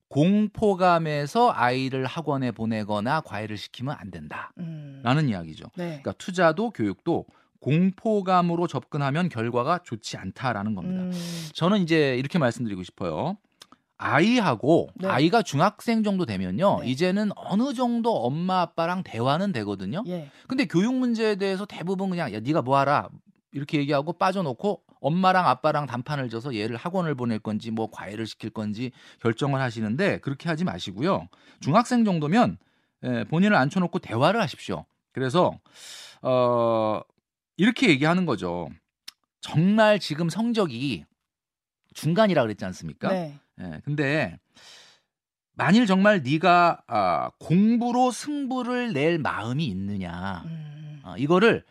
공포감에서 0.09 1.53
아이를 1.55 2.07
학원에 2.07 2.51
보내거나 2.51 3.21
과외를 3.23 3.57
시키면 3.57 3.97
안 3.99 4.11
된다. 4.11 4.53
음. 4.59 5.01
라는 5.03 5.29
이야기죠. 5.29 5.67
네. 5.77 5.85
그러니까 5.87 6.13
투자도 6.13 6.71
교육도 6.71 7.27
공포감으로 7.63 8.67
접근하면 8.67 9.29
결과가 9.29 9.81
좋지 9.85 10.17
않다라는 10.17 10.75
겁니다. 10.75 11.03
음. 11.03 11.13
저는 11.55 11.83
이제 11.83 12.17
이렇게 12.19 12.39
말씀드리고 12.39 12.83
싶어요. 12.83 13.39
아이하고 13.97 14.91
네. 14.97 15.07
아이가 15.07 15.43
중학생 15.43 16.03
정도 16.03 16.27
되면요. 16.27 16.81
네. 16.81 16.89
이제는 16.89 17.31
어느 17.37 17.73
정도 17.73 18.13
엄마 18.17 18.61
아빠랑 18.61 19.05
대화는 19.05 19.53
되거든요. 19.53 20.03
예. 20.09 20.29
근데 20.49 20.67
교육 20.67 20.93
문제에 20.95 21.37
대해서 21.37 21.65
대부분 21.65 22.11
그냥 22.11 22.35
야 22.35 22.41
네가 22.41 22.63
뭐 22.63 22.79
하라 22.79 23.09
이렇게 23.53 23.79
얘기하고 23.79 24.15
빠져놓고 24.15 24.83
엄마랑 25.01 25.47
아빠랑 25.47 25.87
단판을 25.87 26.31
져서 26.31 26.57
얘를 26.57 26.77
학원을 26.77 27.15
보낼 27.15 27.39
건지 27.39 27.71
뭐 27.71 27.91
과외를 27.91 28.27
시킬 28.27 28.51
건지 28.51 28.91
결정을 29.21 29.61
하시는데 29.61 30.19
그렇게 30.19 30.49
하지 30.49 30.65
마시고요. 30.65 31.29
중학생 31.61 32.05
정도면 32.05 32.59
예, 33.05 33.25
본인을 33.25 33.57
앉혀놓고 33.57 34.01
대화를 34.01 34.41
하십시오. 34.41 34.85
그래서 35.13 35.59
어 36.23 37.03
이렇게 37.57 37.89
얘기하는 37.89 38.27
거죠. 38.27 38.69
정말 39.41 39.99
지금 39.99 40.29
성적이 40.29 41.05
중간이라 41.95 42.43
그랬지 42.43 42.65
않습니까? 42.65 43.09
네. 43.09 43.39
예, 43.61 43.81
근데 43.85 44.39
만일 45.55 45.87
정말 45.87 46.23
네가 46.23 46.83
아, 46.87 47.31
공부로 47.39 48.11
승부를 48.11 48.93
낼 48.93 49.19
마음이 49.19 49.67
있느냐, 49.67 50.43
음. 50.47 51.03
어, 51.05 51.15
이거를 51.19 51.65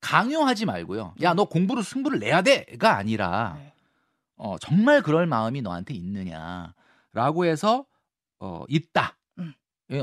강요하지 0.00 0.66
말고요. 0.66 1.14
야, 1.22 1.34
너 1.34 1.44
공부로 1.44 1.82
승부를 1.82 2.18
내야 2.18 2.42
돼가 2.42 2.96
아니라 2.96 3.56
네. 3.58 3.72
어, 4.36 4.58
정말 4.58 5.02
그럴 5.02 5.26
마음이 5.26 5.62
너한테 5.62 5.94
있느냐라고 5.94 7.44
해서 7.44 7.86
어, 8.40 8.64
있다. 8.68 9.16
음. 9.38 9.54
예, 9.92 10.02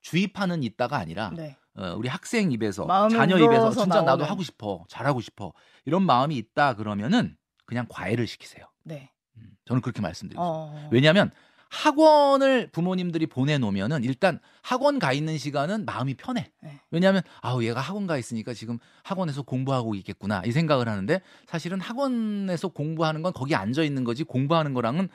주입하는 0.00 0.62
있다가 0.62 0.96
아니라 0.96 1.30
네. 1.30 1.56
어, 1.74 1.94
우리 1.96 2.08
학생 2.08 2.52
입에서 2.52 2.86
자녀 3.10 3.38
입에서 3.38 3.70
진짜 3.70 3.86
나오는. 3.86 4.04
나도 4.06 4.24
하고 4.24 4.42
싶어 4.42 4.84
잘하고 4.88 5.20
싶어 5.20 5.52
이런 5.84 6.02
마음이 6.02 6.36
있다 6.36 6.74
그러면은 6.74 7.36
그냥 7.66 7.86
과외를 7.88 8.26
시키세요. 8.26 8.66
네. 8.84 9.10
음, 9.36 9.50
저는 9.64 9.80
그렇게 9.80 10.02
말씀드리고 10.02 10.42
어... 10.42 10.88
왜냐하면 10.92 11.30
학원을 11.72 12.68
부모님들이 12.70 13.26
보내놓으면은 13.26 14.04
일단 14.04 14.40
학원 14.60 14.98
가 14.98 15.14
있는 15.14 15.38
시간은 15.38 15.86
마음이 15.86 16.14
편해. 16.14 16.52
네. 16.60 16.78
왜냐하면 16.90 17.22
아우 17.40 17.64
얘가 17.64 17.80
학원 17.80 18.06
가 18.06 18.18
있으니까 18.18 18.52
지금 18.52 18.78
학원에서 19.04 19.40
공부하고 19.40 19.94
있겠구나 19.94 20.42
이 20.44 20.52
생각을 20.52 20.86
하는데 20.86 21.22
사실은 21.46 21.80
학원에서 21.80 22.68
공부하는 22.68 23.22
건 23.22 23.32
거기 23.32 23.54
앉아 23.54 23.84
있는 23.84 24.04
거지 24.04 24.22
공부하는 24.22 24.74
거랑은 24.74 25.08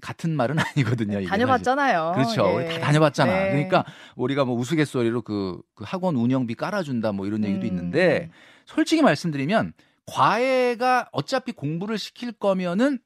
같은 0.00 0.34
말은 0.36 0.56
아니거든요. 0.76 1.26
다녀봤잖아요. 1.26 2.12
그렇죠. 2.14 2.60
예. 2.62 2.68
다 2.68 2.80
다녀봤잖아. 2.80 3.32
네. 3.32 3.50
그러니까 3.50 3.84
우리가 4.16 4.44
뭐 4.44 4.56
우스갯소리로 4.56 5.22
그, 5.22 5.60
그 5.74 5.84
학원 5.86 6.16
운영비 6.16 6.54
깔아준다 6.54 7.12
뭐 7.12 7.26
이런 7.26 7.44
얘기도 7.44 7.62
음. 7.62 7.66
있는데 7.66 8.30
솔직히 8.64 9.02
말씀드리면 9.02 9.72
과외가 10.06 11.08
어차피 11.12 11.52
공부를 11.52 11.98
시킬 11.98 12.32
거면은 12.32 12.98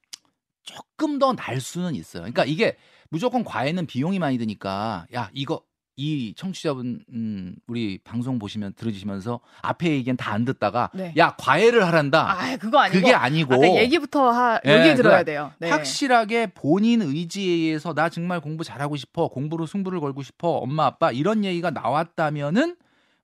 조금 0.63 1.19
더 1.19 1.33
날 1.35 1.61
수는 1.61 1.95
있어요. 1.95 2.23
그러니까 2.23 2.45
이게 2.45 2.77
무조건 3.09 3.45
과외는 3.45 3.87
비용이 3.87 4.19
많이 4.19 4.39
드니까 4.39 5.07
야 5.15 5.31
이거 5.33 5.63
이 6.01 6.33
청취자분 6.35 7.05
음, 7.13 7.55
우리 7.67 7.99
방송 8.03 8.39
보시면 8.39 8.73
들으시면서 8.75 9.41
앞에 9.61 9.91
얘기는 9.91 10.17
다 10.17 10.31
안 10.31 10.45
듣다가 10.45 10.91
네. 10.95 11.13
야 11.19 11.35
과외를 11.39 11.85
하란다. 11.85 12.31
아 12.31 12.57
그거 12.57 12.79
아니고 12.79 13.01
그게 13.01 13.13
아니고 13.13 13.55
아, 13.55 13.67
얘기부터 13.83 14.31
하, 14.31 14.61
네, 14.65 14.87
얘기 14.87 14.97
들어야 14.97 15.25
돼요. 15.25 15.53
네. 15.59 15.69
확실하게 15.71 16.49
본인 16.55 17.03
의지에 17.03 17.53
의해서 17.53 17.93
나 17.93 18.09
정말 18.09 18.41
공부 18.41 18.65
잘하고 18.65 18.97
싶어 18.97 19.29
공부로 19.29 19.67
승부를 19.67 20.01
걸고 20.01 20.23
싶어 20.23 20.49
엄마 20.51 20.87
아빠 20.87 21.11
이런 21.11 21.45
얘기가 21.45 21.71
나왔다면은 21.71 22.77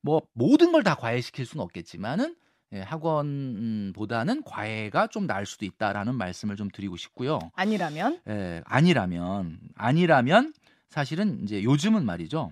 뭐 0.02 0.22
모든 0.34 0.72
걸 0.72 0.82
다 0.82 0.94
과외시킬 0.96 1.46
수는 1.46 1.62
없겠지만은 1.64 2.34
예, 2.72 2.80
학원보다는 2.80 4.42
과외가 4.44 5.06
좀 5.06 5.26
나을 5.26 5.46
수도 5.46 5.64
있다라는 5.64 6.16
말씀을 6.16 6.56
좀 6.56 6.68
드리고 6.72 6.96
싶고요. 6.96 7.38
아니라면? 7.54 8.20
예, 8.28 8.62
아니라면 8.64 9.58
아니라면 9.76 10.52
사실은 10.88 11.40
이제 11.44 11.62
요즘은 11.62 12.04
말이죠. 12.04 12.50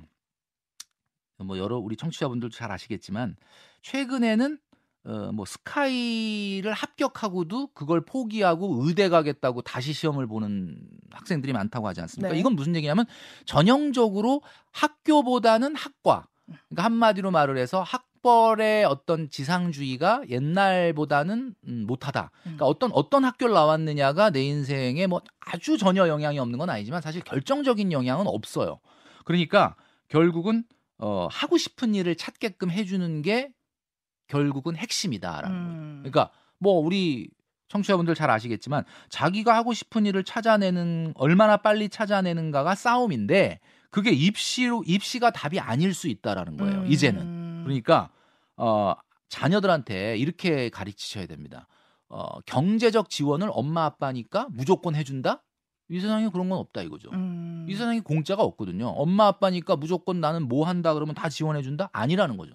뭐 1.38 1.58
여러 1.58 1.78
우리 1.78 1.96
청취자분들 1.96 2.50
잘 2.50 2.70
아시겠지만 2.70 3.36
최근에는 3.82 4.58
어, 5.06 5.30
뭐 5.32 5.44
스카이를 5.44 6.72
합격하고도 6.72 7.68
그걸 7.74 8.00
포기하고 8.00 8.84
의대 8.84 9.10
가겠다고 9.10 9.60
다시 9.60 9.92
시험을 9.92 10.26
보는 10.26 10.78
학생들이 11.10 11.52
많다고 11.52 11.86
하지 11.86 12.00
않습니까? 12.00 12.32
네. 12.32 12.40
이건 12.40 12.54
무슨 12.54 12.74
얘기냐면 12.74 13.04
전형적으로 13.44 14.40
학교보다는 14.72 15.76
학과. 15.76 16.26
그러니까 16.46 16.84
한마디로 16.84 17.30
말을 17.30 17.58
해서 17.58 17.82
학벌의 17.82 18.86
어떤 18.86 19.28
지상주의가 19.28 20.22
옛날보다는 20.30 21.54
음, 21.68 21.84
못하다. 21.86 22.30
그러니까 22.42 22.64
음. 22.64 22.68
어떤 22.70 22.90
어떤 22.92 23.24
학교를 23.24 23.52
나왔느냐가 23.52 24.30
내 24.30 24.42
인생에 24.42 25.06
뭐 25.06 25.20
아주 25.40 25.76
전혀 25.76 26.08
영향이 26.08 26.38
없는 26.38 26.58
건 26.58 26.70
아니지만 26.70 27.02
사실 27.02 27.22
결정적인 27.22 27.92
영향은 27.92 28.26
없어요. 28.26 28.80
그러니까 29.24 29.76
결국은 30.08 30.64
어, 30.98 31.28
하고 31.30 31.58
싶은 31.58 31.94
일을 31.94 32.16
찾게끔 32.16 32.70
해주는 32.70 33.22
게 33.22 33.50
결국은 34.26 34.76
핵심이다라는 34.76 35.56
음. 35.56 35.68
거예요. 35.68 36.12
그러니까 36.12 36.30
뭐 36.58 36.78
우리 36.78 37.28
청취자분들 37.68 38.14
잘 38.14 38.30
아시겠지만 38.30 38.84
자기가 39.08 39.54
하고 39.54 39.72
싶은 39.72 40.06
일을 40.06 40.24
찾아내는 40.24 41.12
얼마나 41.16 41.56
빨리 41.56 41.88
찾아내는가가 41.88 42.74
싸움인데 42.74 43.60
그게 43.90 44.10
입시로 44.10 44.82
입시가 44.86 45.30
답이 45.30 45.60
아닐 45.60 45.94
수 45.94 46.08
있다라는 46.08 46.56
거예요. 46.56 46.80
음. 46.80 46.86
이제는 46.90 47.62
그러니까 47.62 48.10
어, 48.56 48.94
자녀들한테 49.28 50.16
이렇게 50.16 50.68
가르치셔야 50.68 51.26
됩니다. 51.26 51.68
어, 52.08 52.40
경제적 52.40 53.08
지원을 53.08 53.50
엄마 53.52 53.84
아빠니까 53.84 54.48
무조건 54.50 54.96
해준다? 54.96 55.43
이 55.88 56.00
세상에 56.00 56.28
그런 56.28 56.48
건 56.48 56.58
없다 56.58 56.82
이거죠. 56.82 57.10
음. 57.12 57.66
이 57.68 57.74
세상에 57.74 58.00
공짜가 58.00 58.42
없거든요. 58.42 58.88
엄마 58.88 59.26
아빠니까 59.26 59.76
무조건 59.76 60.20
나는 60.20 60.48
뭐 60.48 60.66
한다 60.66 60.94
그러면 60.94 61.14
다 61.14 61.28
지원해 61.28 61.62
준다? 61.62 61.90
아니라는 61.92 62.36
거죠. 62.36 62.54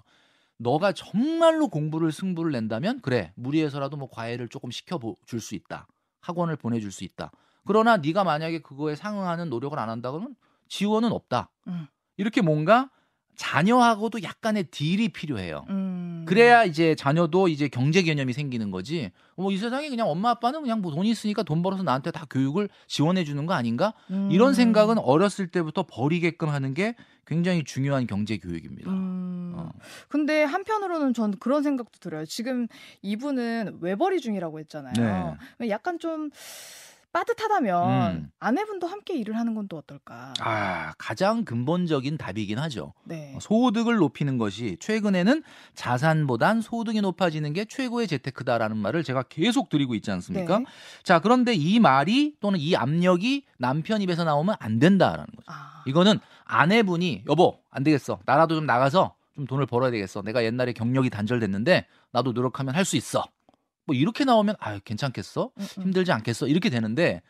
너가 0.57 0.91
정말로 0.91 1.67
공부를 1.69 2.12
승부를 2.12 2.51
낸다면 2.51 3.00
그래 3.01 3.31
무리해서라도 3.36 3.98
뭐 3.98 4.09
과외를 4.09 4.50
조금 4.50 4.71
시켜 4.71 5.00
줄 5.25 5.39
수 5.39 5.55
있다. 5.55 5.88
학원을 6.21 6.57
보내줄 6.57 6.91
수 6.91 7.03
있다. 7.03 7.31
그러나 7.65 7.98
네가 7.98 8.24
만약에 8.24 8.59
그거에 8.59 8.95
상응하는 8.95 9.50
노력을 9.50 9.77
안 9.77 9.89
한다 9.89 10.12
그러면 10.12 10.36
지원은 10.67 11.12
없다. 11.12 11.50
음. 11.67 11.88
이렇게 12.17 12.41
뭔가 12.41 12.89
자녀하고도 13.36 14.21
약간의 14.24 14.65
딜이 14.65 15.09
필요해요. 15.09 15.65
음. 15.69 15.88
그래야 16.29 16.63
이제 16.63 16.95
자녀도 16.95 17.48
이제 17.48 17.67
경제 17.67 18.01
개념이 18.01 18.33
생기는 18.33 18.71
거지. 18.71 19.12
뭐 19.36 19.51
이 19.51 19.57
세상에 19.57 19.89
그냥 19.89 20.09
엄마 20.09 20.29
아빠는 20.31 20.62
그냥 20.62 20.81
뭐 20.81 20.91
돈이 20.93 21.09
있으니까 21.09 21.43
돈 21.43 21.62
벌어서 21.62 21.83
나한테 21.83 22.12
다 22.12 22.25
교육을 22.29 22.69
지원해 22.88 23.24
주는 23.24 23.45
거 23.45 23.53
아닌가? 23.53 23.93
음. 24.12 24.29
이런 24.31 24.53
생각은 24.53 24.98
어렸을 25.00 25.48
때부터 25.48 25.86
버리게끔 25.89 26.50
하는 26.50 26.74
게 26.74 26.95
굉장히 27.25 27.63
중요한 27.63 28.07
경제 28.07 28.38
교육입니다. 28.38 28.89
음. 28.91 29.53
어. 29.55 29.69
근데 30.07 30.43
한편으로는 30.43 31.13
전 31.13 31.31
그런 31.39 31.63
생각도 31.63 32.00
들어요. 32.00 32.25
지금 32.25 32.67
이분은 33.01 33.77
외벌이 33.81 34.19
중이라고 34.19 34.59
했잖아요. 34.59 35.38
네. 35.59 35.69
약간 35.69 36.00
좀 36.00 36.29
빠듯하다면 37.11 38.11
음. 38.15 38.31
아내분도 38.39 38.87
함께 38.87 39.15
일을 39.17 39.35
하는 39.37 39.55
건 39.55 39.67
또 39.69 39.77
어떨까? 39.77 40.33
아, 40.39 40.93
가장 40.97 41.45
근본적인 41.45 42.17
답이긴 42.17 42.57
하죠. 42.59 42.93
네. 43.03 43.37
소득을 43.39 43.97
높이는 43.97 44.37
것이 44.39 44.77
최근에는 44.79 45.43
자산보단 45.75 46.61
소득이 46.61 47.01
높아지는 47.01 47.53
게 47.53 47.65
최고의 47.65 48.07
재테크다라는 48.07 48.77
말을 48.77 49.03
제가 49.03 49.23
계속 49.23 49.69
드리고 49.69 49.93
있지 49.95 50.09
않습니까? 50.11 50.59
네. 50.59 50.65
자, 51.03 51.19
그런데 51.19 51.53
이 51.53 51.79
말이 51.79 52.35
또는 52.39 52.59
이 52.59 52.75
압력이 52.75 53.45
남편 53.59 54.01
입에서 54.01 54.23
나오면 54.23 54.55
안 54.59 54.79
된다라는 54.79 55.25
거죠. 55.35 55.45
아. 55.51 55.83
이거는 55.85 56.19
아내분이 56.45 57.25
여보, 57.29 57.59
안 57.69 57.83
되겠어. 57.83 58.19
나라도 58.25 58.55
좀 58.55 58.65
나가서 58.65 59.13
좀 59.35 59.45
돈을 59.45 59.67
벌어야 59.67 59.91
되겠어. 59.91 60.21
내가 60.23 60.43
옛날에 60.43 60.73
경력이 60.73 61.09
단절됐는데 61.11 61.85
나도 62.11 62.31
노력하면 62.31 62.73
할 62.75 62.85
수 62.85 62.95
있어. 62.97 63.23
뭐 63.89 63.96
이렇게 63.96 64.24
나오면 64.24 64.55
아 64.60 64.77
괜찮겠어? 64.86 65.50
음, 65.58 65.62
음. 65.77 65.84
힘들지 65.84 66.12
않겠어? 66.12 66.48
이렇게 66.48 66.69
되는데 66.69 67.24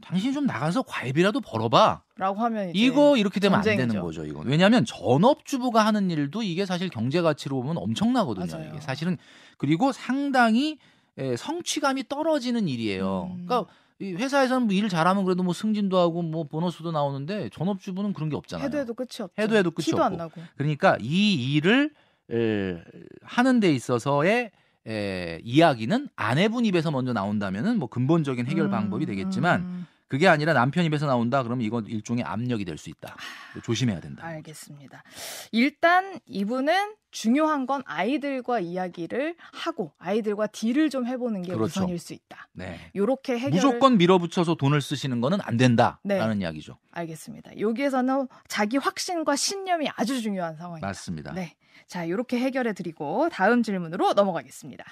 당신이 0.00 0.32
좀 0.32 0.46
나가서 0.46 0.82
과외비라도 0.82 1.40
벌어봐. 1.40 2.02
라고 2.18 2.40
하면 2.42 2.70
이거 2.72 3.16
이렇게 3.16 3.40
되면 3.40 3.58
전쟁이죠. 3.58 3.82
안 3.82 3.88
되는 3.88 4.00
거죠. 4.02 4.24
이거 4.24 4.42
왜냐하면 4.44 4.84
전업주부가 4.84 5.84
하는 5.84 6.08
일도 6.10 6.44
이게 6.44 6.66
사실 6.66 6.88
경제 6.88 7.20
가치로 7.20 7.60
보면 7.60 7.78
엄청나거든요. 7.78 8.46
맞아요. 8.46 8.70
이게 8.70 8.80
사실은 8.80 9.16
그리고 9.58 9.90
상당히 9.90 10.78
에, 11.18 11.36
성취감이 11.36 12.08
떨어지는 12.08 12.68
일이에요. 12.68 13.30
음. 13.36 13.46
그러니까 13.46 13.72
이 13.98 14.12
회사에서는 14.12 14.66
뭐 14.68 14.74
일을 14.74 14.88
잘하면 14.88 15.24
그래도 15.24 15.42
뭐 15.42 15.52
승진도 15.52 15.98
하고 15.98 16.22
뭐 16.22 16.44
보너스도 16.44 16.92
나오는데 16.92 17.48
전업주부는 17.50 18.12
그런 18.12 18.28
게 18.28 18.36
없잖아요. 18.36 18.66
해도 18.66 18.78
해도 18.78 18.94
끝이 18.94 19.08
없죠. 19.20 19.30
해도 19.42 19.56
해도 19.56 19.70
끝이 19.72 19.98
없고. 19.98 20.40
그러니까 20.56 20.96
이 21.00 21.54
일을 21.54 21.90
에, 22.30 22.76
하는 23.22 23.58
데 23.60 23.72
있어서의 23.72 24.50
에, 24.86 25.40
이야기는 25.42 26.08
아내분 26.16 26.64
입에서 26.66 26.90
먼저 26.90 27.12
나온다면은 27.12 27.78
뭐 27.78 27.88
근본적인 27.88 28.46
해결 28.46 28.66
음, 28.66 28.70
방법이 28.70 29.06
되겠지만 29.06 29.60
음. 29.62 29.86
그게 30.06 30.28
아니라 30.28 30.52
남편 30.52 30.84
입에서 30.84 31.06
나온다 31.06 31.42
그러면 31.42 31.64
이건 31.64 31.86
일종의 31.86 32.22
압력이 32.24 32.64
될 32.66 32.76
수 32.78 32.90
있다. 32.90 33.16
조심해야 33.64 34.00
된다. 34.00 34.24
알겠습니다. 34.26 35.02
일단 35.50 36.20
이분은 36.26 36.94
중요한 37.10 37.66
건 37.66 37.82
아이들과 37.86 38.60
이야기를 38.60 39.34
하고 39.52 39.92
아이들과 39.98 40.48
딜을 40.48 40.90
좀 40.90 41.06
해보는 41.06 41.42
게 41.42 41.52
그렇죠. 41.54 41.80
우선일 41.80 41.98
수 41.98 42.12
있다. 42.12 42.48
네. 42.52 42.78
요렇게 42.94 43.38
해결 43.38 43.52
무조건 43.52 43.96
밀어붙여서 43.96 44.56
돈을 44.56 44.82
쓰시는 44.82 45.20
거는 45.20 45.38
안 45.42 45.56
된다라는 45.56 46.38
네. 46.38 46.44
이야기죠. 46.44 46.76
알겠습니다. 46.92 47.58
여기에서는 47.58 48.28
자기 48.46 48.76
확신과 48.76 49.34
신념이 49.34 49.88
아주 49.96 50.20
중요한 50.20 50.54
상황입니다. 50.56 50.86
맞습니다. 50.86 51.32
네. 51.32 51.56
자, 51.86 52.04
이렇게 52.04 52.38
해결해 52.38 52.72
드리고 52.72 53.28
다음 53.30 53.62
질문으로 53.62 54.12
넘어가겠습니다. 54.14 54.84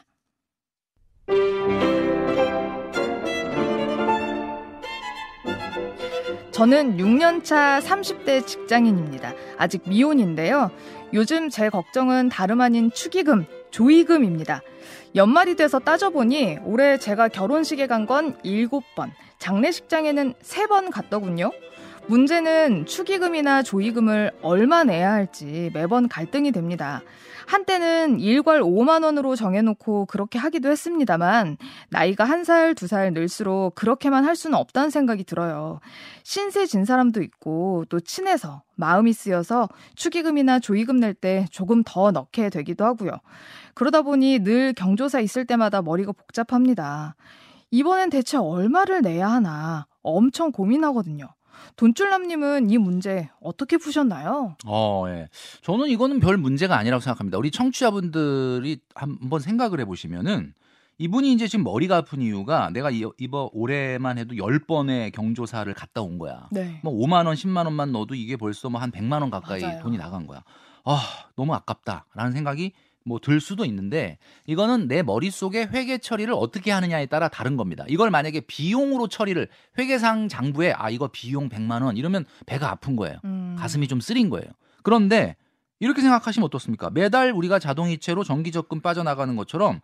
저는 6.50 6.96
6년차 6.98 7.80
30대 7.80 8.46
직장인입니다. 8.46 9.32
아직 9.58 9.82
미혼인데요. 9.88 10.70
요즘 11.14 11.48
제 11.48 11.68
걱정은 11.70 12.28
다름 12.28 12.60
아닌 12.60 12.90
축의금, 12.92 13.46
조의금입니다. 13.70 14.60
연말이 15.14 15.56
돼서 15.56 15.78
따져보니 15.78 16.58
올해 16.64 16.98
제가 16.98 17.28
결혼식에 17.28 17.86
간 17.86 18.06
건 18.06 18.36
7번, 18.42 19.10
장례식장에는 19.38 20.34
3번 20.42 20.90
갔더군요. 20.90 21.52
문제는 22.08 22.86
축의금이나 22.86 23.62
조의금을 23.62 24.32
얼마 24.42 24.84
내야 24.84 25.12
할지 25.12 25.70
매번 25.72 26.08
갈등이 26.08 26.52
됩니다. 26.52 27.00
한때는 27.46 28.20
일괄 28.20 28.60
5만 28.62 29.04
원으로 29.04 29.34
정해놓고 29.36 30.06
그렇게 30.06 30.38
하기도 30.38 30.70
했습니다만 30.70 31.56
나이가 31.90 32.24
한 32.24 32.44
살, 32.44 32.74
두 32.74 32.86
살 32.86 33.12
늘수록 33.12 33.74
그렇게만 33.74 34.24
할 34.24 34.36
수는 34.36 34.56
없다는 34.58 34.90
생각이 34.90 35.24
들어요. 35.24 35.80
신세 36.22 36.66
진 36.66 36.84
사람도 36.84 37.22
있고 37.22 37.84
또 37.88 38.00
친해서 38.00 38.62
마음이 38.76 39.12
쓰여서 39.12 39.68
축의금이나 39.96 40.60
조의금 40.60 40.96
낼 41.00 41.14
때 41.14 41.46
조금 41.50 41.82
더 41.84 42.10
넣게 42.10 42.48
되기도 42.50 42.84
하고요. 42.84 43.12
그러다 43.74 44.02
보니 44.02 44.40
늘 44.40 44.72
경조사 44.72 45.20
있을 45.20 45.44
때마다 45.44 45.82
머리가 45.82 46.12
복잡합니다. 46.12 47.16
이번엔 47.70 48.10
대체 48.10 48.36
얼마를 48.38 49.02
내야 49.02 49.28
하나 49.28 49.86
엄청 50.02 50.52
고민하거든요. 50.52 51.26
돈줄남님은 51.76 52.70
이 52.70 52.78
문제 52.78 53.28
어떻게 53.40 53.76
푸셨나요? 53.76 54.56
어, 54.66 55.04
예. 55.08 55.28
저는 55.62 55.88
이거는 55.88 56.20
별 56.20 56.36
문제가 56.36 56.76
아니라고 56.76 57.00
생각합니다. 57.00 57.38
우리 57.38 57.50
청취자분들이 57.50 58.80
한번 58.94 59.40
생각을 59.40 59.80
해보시면은 59.80 60.54
이분이 60.98 61.32
이제 61.32 61.48
지금 61.48 61.64
머리가 61.64 61.96
아픈 61.98 62.20
이유가 62.22 62.70
내가 62.70 62.90
이번 62.90 63.48
올해만 63.52 64.18
해도 64.18 64.34
10번의 64.34 65.12
경조사를 65.12 65.72
갔다 65.74 66.02
온 66.02 66.18
거야. 66.18 66.48
네. 66.52 66.78
뭐 66.84 66.92
5만 66.94 67.26
원, 67.26 67.34
10만 67.34 67.64
원만 67.64 67.90
넣어도 67.92 68.14
이게 68.14 68.36
벌써 68.36 68.68
뭐 68.70 68.80
한 68.80 68.90
100만 68.92 69.20
원 69.20 69.30
가까이 69.30 69.62
맞아요. 69.62 69.80
돈이 69.82 69.96
나간 69.98 70.26
거야. 70.26 70.44
아, 70.84 71.00
너무 71.36 71.54
아깝다라는 71.54 72.32
생각이 72.32 72.72
뭐 73.04 73.18
들 73.18 73.40
수도 73.40 73.64
있는데 73.64 74.18
이거는 74.46 74.88
내 74.88 75.02
머릿속에 75.02 75.64
회계 75.64 75.98
처리를 75.98 76.34
어떻게 76.36 76.70
하느냐에 76.70 77.06
따라 77.06 77.28
다른 77.28 77.56
겁니다. 77.56 77.84
이걸 77.88 78.10
만약에 78.10 78.40
비용으로 78.40 79.08
처리를 79.08 79.48
회계상 79.78 80.28
장부에 80.28 80.72
아 80.72 80.90
이거 80.90 81.08
비용 81.08 81.48
100만 81.48 81.82
원 81.82 81.96
이러면 81.96 82.24
배가 82.46 82.70
아픈 82.70 82.96
거예요. 82.96 83.18
음. 83.24 83.56
가슴이 83.58 83.88
좀 83.88 84.00
쓰린 84.00 84.30
거예요. 84.30 84.46
그런데 84.82 85.36
이렇게 85.80 86.00
생각하시면 86.00 86.44
어떻습니까? 86.46 86.90
매달 86.90 87.32
우리가 87.32 87.58
자동이체로 87.58 88.22
정기적금 88.22 88.80
빠져나가는 88.80 89.34
것처럼 89.34 89.80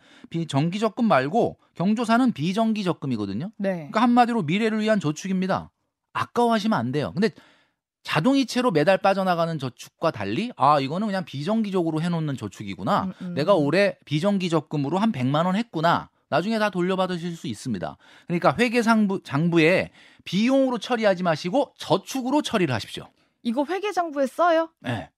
정기적금 0.49 1.05
말고 1.07 1.59
경조사는 1.75 2.33
비정기적금이거든요. 2.33 3.51
네. 3.57 3.71
그러니까 3.75 4.03
한마디로 4.03 4.43
미래를 4.43 4.81
위한 4.81 5.01
저축입니다. 5.01 5.71
아까워하시면 6.13 6.79
안 6.79 6.93
돼요. 6.93 7.11
근데 7.15 7.31
자동이체로 8.09 8.71
매달 8.71 8.97
빠져나가는 8.97 9.59
저축과 9.59 10.13
달리 10.13 10.51
아 10.57 10.81
이거는 10.81 11.07
그냥 11.07 11.27
비정기적으로 11.27 12.01
해놓는 12.01 12.39
저축이구나. 12.39 13.03
음, 13.03 13.13
음. 13.21 13.35
내가 13.35 13.55
올해 13.55 13.99
비정기 14.07 14.49
적금으로 14.49 14.97
한 14.97 15.13
100만 15.13 15.45
원 15.45 15.57
했구나. 15.57 16.09
나중에 16.31 16.59
다 16.59 16.71
돌려받으실 16.71 17.37
수 17.37 17.47
있습니다. 17.49 17.99
그러니까 18.27 18.57
회계상부 18.59 19.23
장부에 19.25 19.91
비용으로 20.25 20.79
처리하지 20.79 21.23
마시고 21.23 21.75
저축으로 21.77 22.41
처리를 22.41 22.75
하십시오. 22.75 23.09
이거 23.43 23.67
회계장부에 23.69 24.27
써요? 24.27 24.71
네. 24.81 25.11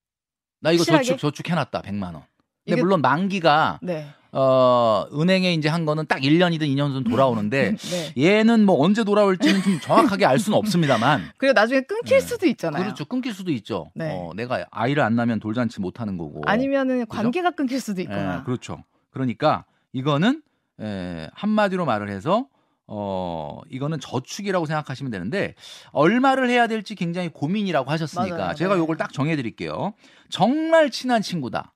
나 0.59 0.72
이거 0.72 0.81
확실하게? 0.81 1.05
저축 1.05 1.20
저축해놨다 1.20 1.83
100만 1.83 2.03
원. 2.14 2.24
근데 2.64 2.72
이게... 2.72 2.83
물론 2.83 3.03
만기가 3.03 3.79
네. 3.83 4.12
어, 4.32 5.06
은행에 5.12 5.54
이제 5.54 5.68
한 5.68 5.84
거는 5.84 6.06
딱 6.06 6.20
1년이든 6.20 6.62
2년이든 6.62 7.08
돌아오는데 7.08 7.74
네. 8.14 8.14
얘는 8.16 8.64
뭐 8.64 8.82
언제 8.84 9.02
돌아올지는 9.02 9.62
좀 9.62 9.80
정확하게 9.80 10.24
알 10.24 10.38
수는 10.38 10.56
없습니다만. 10.58 11.30
그리고 11.38 11.52
나중에 11.52 11.80
끊길 11.82 12.18
네. 12.18 12.20
수도 12.20 12.46
있잖아요. 12.46 12.82
그렇죠. 12.82 13.04
끊길 13.04 13.34
수도 13.34 13.50
있죠. 13.52 13.90
네. 13.94 14.10
어, 14.12 14.32
내가 14.34 14.64
아이를 14.70 15.02
안 15.02 15.16
낳으면 15.16 15.40
돌잔치 15.40 15.80
못 15.80 16.00
하는 16.00 16.16
거고. 16.16 16.42
아니면은 16.46 17.06
관계가 17.06 17.50
그죠? 17.50 17.56
끊길 17.56 17.80
수도 17.80 18.00
있거나. 18.02 18.36
네, 18.38 18.42
그렇죠. 18.44 18.84
그러니까 19.10 19.64
이거는 19.92 20.42
에, 20.80 21.28
한마디로 21.34 21.84
말을 21.84 22.08
해서 22.08 22.46
어, 22.86 23.60
이거는 23.70 24.00
저축이라고 24.00 24.66
생각하시면 24.66 25.12
되는데 25.12 25.54
얼마를 25.92 26.48
해야 26.50 26.66
될지 26.66 26.94
굉장히 26.94 27.28
고민이라고 27.28 27.90
하셨으니까 27.90 28.36
맞아요. 28.36 28.54
제가 28.54 28.74
네. 28.74 28.80
요걸 28.80 28.96
딱 28.96 29.12
정해 29.12 29.36
드릴게요. 29.36 29.94
정말 30.28 30.90
친한 30.90 31.22
친구다. 31.22 31.72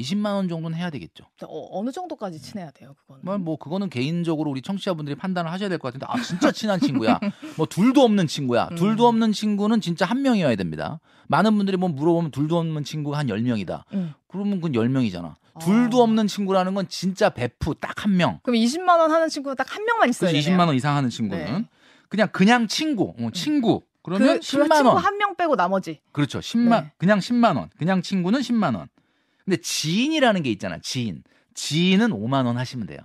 20만 0.00 0.34
원 0.34 0.48
정도는 0.48 0.76
해야 0.76 0.90
되겠죠. 0.90 1.24
어, 1.46 1.82
느 1.84 1.92
정도까지 1.92 2.40
친해야 2.40 2.70
돼요, 2.70 2.94
그거는? 3.00 3.22
뭐, 3.24 3.38
뭐 3.38 3.56
그거는 3.56 3.88
개인적으로 3.90 4.50
우리 4.50 4.62
청취자분들이 4.62 5.14
판단을 5.16 5.50
하셔야 5.52 5.68
될 5.68 5.78
것 5.78 5.88
같은데 5.92 6.06
아 6.08 6.20
진짜 6.22 6.50
친한 6.52 6.78
친구야. 6.80 7.18
뭐 7.56 7.66
둘도 7.66 8.02
없는 8.02 8.26
친구야. 8.26 8.68
음. 8.72 8.76
둘도 8.76 9.06
없는 9.06 9.32
친구는 9.32 9.80
진짜 9.80 10.04
한 10.06 10.22
명이어야 10.22 10.56
됩니다. 10.56 11.00
많은 11.28 11.56
분들이 11.56 11.76
뭐 11.76 11.88
물어보면 11.88 12.30
둘도 12.32 12.58
없는 12.58 12.84
친구가 12.84 13.18
한 13.18 13.26
10명이다. 13.28 13.84
음. 13.94 14.14
그러면 14.28 14.60
그건 14.60 14.72
10명이잖아. 14.72 15.34
아. 15.54 15.58
둘도 15.60 16.02
없는 16.02 16.26
친구라는 16.26 16.74
건 16.74 16.86
진짜 16.88 17.30
베프 17.30 17.74
딱 17.80 18.04
한 18.04 18.16
명. 18.16 18.40
그럼 18.42 18.56
20만 18.60 18.98
원 18.98 19.10
하는 19.10 19.28
친구는 19.28 19.56
딱 19.56 19.72
한 19.72 19.84
명만 19.84 20.08
있어야 20.08 20.30
돼요. 20.32 20.40
20만 20.40 20.66
원 20.66 20.74
이상 20.74 20.96
하는 20.96 21.10
친구는 21.10 21.44
네. 21.44 21.64
그냥 22.08 22.28
그냥 22.32 22.66
친구, 22.66 23.14
어, 23.20 23.30
친구. 23.32 23.82
그러면 24.02 24.38
그, 24.38 24.40
10만 24.40 24.82
그 24.82 24.88
원. 24.88 24.96
한 24.96 25.18
명 25.18 25.36
빼고 25.36 25.56
나머지. 25.56 26.00
그렇죠. 26.12 26.38
10만 26.40 26.84
네. 26.84 26.92
그냥 26.96 27.18
10만 27.18 27.56
원. 27.56 27.68
그냥 27.76 28.00
친구는 28.00 28.40
10만 28.40 28.74
원. 28.76 28.88
근데 29.50 29.62
지인이라는 29.62 30.44
게 30.44 30.50
있잖아. 30.52 30.78
지인. 30.80 31.24
지인은 31.54 32.10
5만 32.10 32.46
원 32.46 32.56
하시면 32.56 32.86
돼요. 32.86 33.00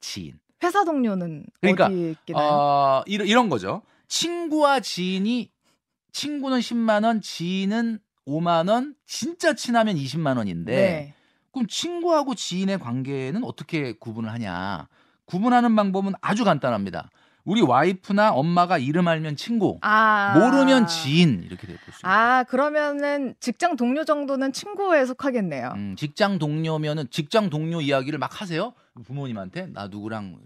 지인. 0.00 0.40
회사 0.64 0.86
동료는 0.86 1.44
그러니까, 1.60 1.86
어디에 1.86 2.14
있나요? 2.28 2.48
어, 2.48 3.02
이런, 3.06 3.28
이런 3.28 3.50
거죠. 3.50 3.82
친구와 4.08 4.80
지인이 4.80 5.50
친구는 6.12 6.60
10만 6.60 7.04
원, 7.04 7.20
지인은 7.20 7.98
5만 8.26 8.70
원, 8.70 8.94
진짜 9.04 9.54
친하면 9.54 9.96
20만 9.96 10.38
원인데 10.38 10.74
네. 10.74 11.14
그럼 11.52 11.66
친구하고 11.66 12.34
지인의 12.34 12.78
관계는 12.78 13.44
어떻게 13.44 13.92
구분을 13.92 14.32
하냐? 14.32 14.88
구분하는 15.26 15.76
방법은 15.76 16.14
아주 16.22 16.44
간단합니다. 16.44 17.10
우리 17.44 17.60
와이프나 17.60 18.32
엄마가 18.32 18.78
이름 18.78 19.08
알면 19.08 19.34
친구, 19.36 19.78
아. 19.82 20.34
모르면 20.38 20.86
지인 20.86 21.42
이렇게 21.44 21.66
될수 21.66 21.82
있어요. 21.90 22.00
아 22.12 22.44
그러면은 22.44 23.34
직장 23.40 23.76
동료 23.76 24.04
정도는 24.04 24.52
친구에 24.52 25.04
속하겠네요. 25.06 25.72
음, 25.74 25.96
직장 25.98 26.38
동료면은 26.38 27.06
직장 27.10 27.50
동료 27.50 27.80
이야기를 27.80 28.18
막 28.18 28.40
하세요 28.40 28.72
부모님한테 29.04 29.66
나 29.72 29.88
누구랑 29.88 30.38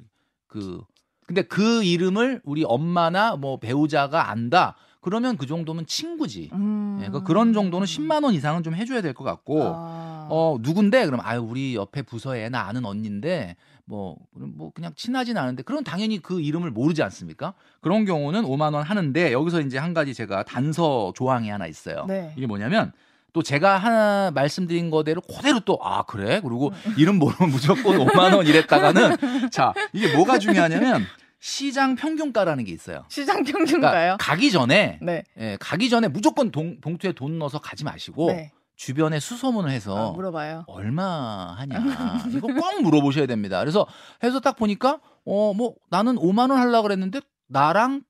그 0.46 0.80
근데 1.26 1.42
그 1.42 1.82
이름을 1.84 2.40
우리 2.44 2.64
엄마나 2.64 3.36
뭐 3.36 3.58
배우자가 3.58 4.30
안다. 4.30 4.76
그러면 5.00 5.36
그 5.36 5.46
정도면 5.46 5.86
친구지. 5.86 6.50
음. 6.52 6.98
예, 7.00 7.06
그러니까 7.06 7.24
그런 7.26 7.52
정도는 7.52 7.84
10만 7.86 8.24
원 8.24 8.34
이상은 8.34 8.62
좀 8.64 8.74
해줘야 8.74 9.02
될 9.02 9.14
것 9.14 9.22
같고, 9.22 9.62
아. 9.64 10.26
어 10.30 10.56
누군데? 10.60 11.04
그럼 11.06 11.20
아유 11.22 11.40
우리 11.40 11.76
옆에 11.76 12.02
부서에 12.02 12.48
나 12.48 12.62
아는 12.66 12.84
언니인데 12.84 13.54
뭐, 13.86 14.16
뭐 14.32 14.72
그냥 14.74 14.92
친하진 14.96 15.36
않은데 15.38 15.62
그럼 15.62 15.84
당연히 15.84 16.20
그 16.20 16.40
이름을 16.40 16.70
모르지 16.72 17.02
않습니까? 17.04 17.54
그런 17.80 18.04
경우는 18.04 18.42
5만 18.42 18.74
원 18.74 18.82
하는데 18.82 19.32
여기서 19.32 19.60
이제 19.60 19.78
한 19.78 19.94
가지 19.94 20.12
제가 20.12 20.42
단서 20.42 21.12
조항이 21.16 21.48
하나 21.48 21.66
있어요. 21.66 22.04
네. 22.08 22.32
이게 22.36 22.46
뭐냐면 22.46 22.92
또 23.32 23.42
제가 23.42 23.76
하나 23.78 24.30
말씀드린 24.34 24.90
거대로 24.90 25.20
그대로 25.20 25.60
또 25.60 25.78
아 25.82 26.02
그래 26.02 26.40
그리고 26.42 26.72
음. 26.86 26.94
이름 26.96 27.16
모르면 27.18 27.50
무조건 27.52 27.98
5만 27.98 28.34
원 28.34 28.46
이랬다가는 28.46 29.50
자 29.50 29.72
이게 29.92 30.14
뭐가 30.16 30.38
중요하냐면 30.38 31.04
시장 31.38 31.94
평균가라는 31.94 32.64
게 32.64 32.72
있어요. 32.72 33.04
시장 33.08 33.44
평균가요? 33.44 33.92
그러니까 33.92 34.16
가기 34.16 34.50
전에 34.50 34.98
네. 35.00 35.22
예, 35.38 35.56
가기 35.60 35.90
전에 35.90 36.08
무조건 36.08 36.50
동, 36.50 36.80
봉투에 36.80 37.12
돈 37.12 37.38
넣어서 37.38 37.60
가지 37.60 37.84
마시고 37.84 38.32
네. 38.32 38.50
주변에 38.76 39.18
수소문을 39.20 39.70
해서 39.70 40.10
아, 40.10 40.12
물어봐요. 40.12 40.64
얼마 40.68 41.54
하냐 41.58 41.76
이거 42.32 42.46
꼭 42.46 42.82
물어보셔야 42.82 43.26
됩니다. 43.26 43.58
그래서 43.60 43.86
해서 44.22 44.38
딱 44.40 44.56
보니까 44.56 45.00
어 45.24 45.52
뭐 45.54 45.74
나는 45.90 46.16
5만 46.16 46.50
원 46.50 46.58
하려고 46.58 46.82
그랬는데 46.82 47.20
나랑 47.48 48.02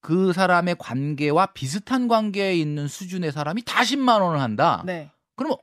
그 0.00 0.32
사람의 0.32 0.76
관계와 0.78 1.46
비슷한 1.54 2.08
관계에 2.08 2.54
있는 2.56 2.88
수준의 2.88 3.32
사람이 3.32 3.62
다 3.64 3.82
10만 3.82 4.20
원을 4.20 4.40
한다. 4.40 4.82
네. 4.84 5.10
그러면 5.36 5.56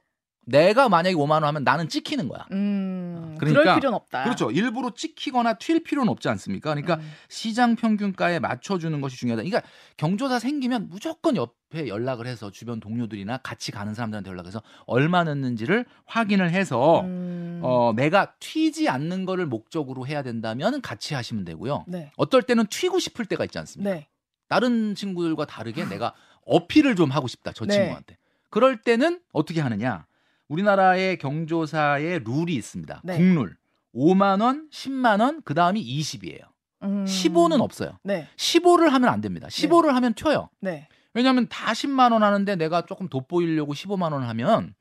내가 0.48 0.90
만약에 0.90 1.16
5만 1.16 1.32
원 1.32 1.44
하면 1.46 1.64
나는 1.64 1.90
찍히는 1.90 2.28
거야. 2.28 2.46
음, 2.52 3.35
그러니까 3.52 3.64
그럴 3.64 3.76
필요는 3.80 3.96
없다. 3.96 4.24
그렇죠. 4.24 4.52
일부러 4.52 4.92
찍히거나 4.94 5.56
튈 5.56 5.84
필요는 5.84 6.10
없지 6.10 6.30
않습니까? 6.30 6.72
그러니까 6.72 6.96
음. 6.96 7.12
시장 7.30 7.76
평균가에 7.76 8.40
맞춰주는 8.40 9.00
것이 9.02 9.18
중요하다. 9.18 9.44
그러니까 9.44 9.68
경조사 9.98 10.40
생기면 10.40 10.88
무조건 10.90 11.36
옆에 11.36 11.88
연락을 11.88 12.28
해서 12.28 12.52
주변 12.52 12.80
동료들이나 12.80 13.38
같이 13.38 13.72
가는 13.72 13.94
사람들한테 13.94 14.30
연락해서 14.30 14.62
얼마 14.86 15.24
넣는지를 15.24 15.86
확인을 16.06 16.52
해서 16.52 17.02
음, 17.02 17.60
어, 17.64 17.94
내가 17.96 18.34
튀지 18.40 18.90
않는 18.90 19.26
거를 19.26 19.46
목적으로 19.46 20.08
해야 20.08 20.24
된다면 20.24 20.82
같이 20.82 21.14
하시면 21.14 21.46
되고요. 21.46 21.86
네. 21.88 22.12
어떨 22.18 22.44
때는 22.44 22.68
튀고 22.68 23.00
싶을 23.00 23.26
때가 23.26 23.46
있지 23.46 23.58
않습니까? 23.60 23.94
네. 23.94 24.08
다른 24.48 24.96
친구들과 24.96 25.46
다르게 25.46 25.86
내가 25.86 26.14
어필을 26.46 26.96
좀 26.96 27.10
하고 27.12 27.28
싶다. 27.28 27.52
저 27.52 27.66
네. 27.66 27.74
친구한테. 27.74 28.18
그럴 28.50 28.78
때는 28.78 29.20
어떻게 29.34 29.60
하느냐? 29.60 30.06
우리나라의 30.48 31.18
경조사의 31.18 32.24
룰이 32.24 32.56
있습니다. 32.56 33.02
네. 33.04 33.18
국룰. 33.18 33.58
5만 33.96 34.42
원, 34.42 34.70
10만 34.72 35.22
원, 35.22 35.42
그 35.44 35.54
다음이 35.54 35.82
20이에요. 35.84 36.42
음, 36.84 37.06
15는 37.06 37.62
없어요. 37.62 37.98
네. 38.04 38.28
15를 38.36 38.90
하면 38.90 39.10
안 39.10 39.22
됩니다. 39.22 39.48
15를 39.48 39.88
하면 39.94 40.14
튀어요. 40.14 40.50
네. 40.60 40.88
왜냐하면 41.14 41.48
다 41.48 41.72
10만 41.72 42.12
원 42.12 42.24
하는데 42.24 42.56
내가 42.58 42.82
조금 42.86 43.08
돋보이려고 43.08 43.74
15만 43.74 44.12
원 44.12 44.24
하면 44.24 44.76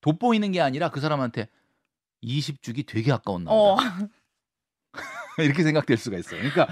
돋보이는 0.00 0.52
게 0.52 0.60
아니라 0.60 0.90
그 0.90 1.00
사람한테 1.00 1.48
20 2.22 2.60
주기 2.60 2.82
되게 2.82 3.12
아까운 3.12 3.44
나다 3.44 3.54
어. 3.56 3.76
이렇게 5.38 5.62
생각될 5.62 5.96
수가 5.96 6.18
있어요. 6.18 6.40
그러니까 6.40 6.66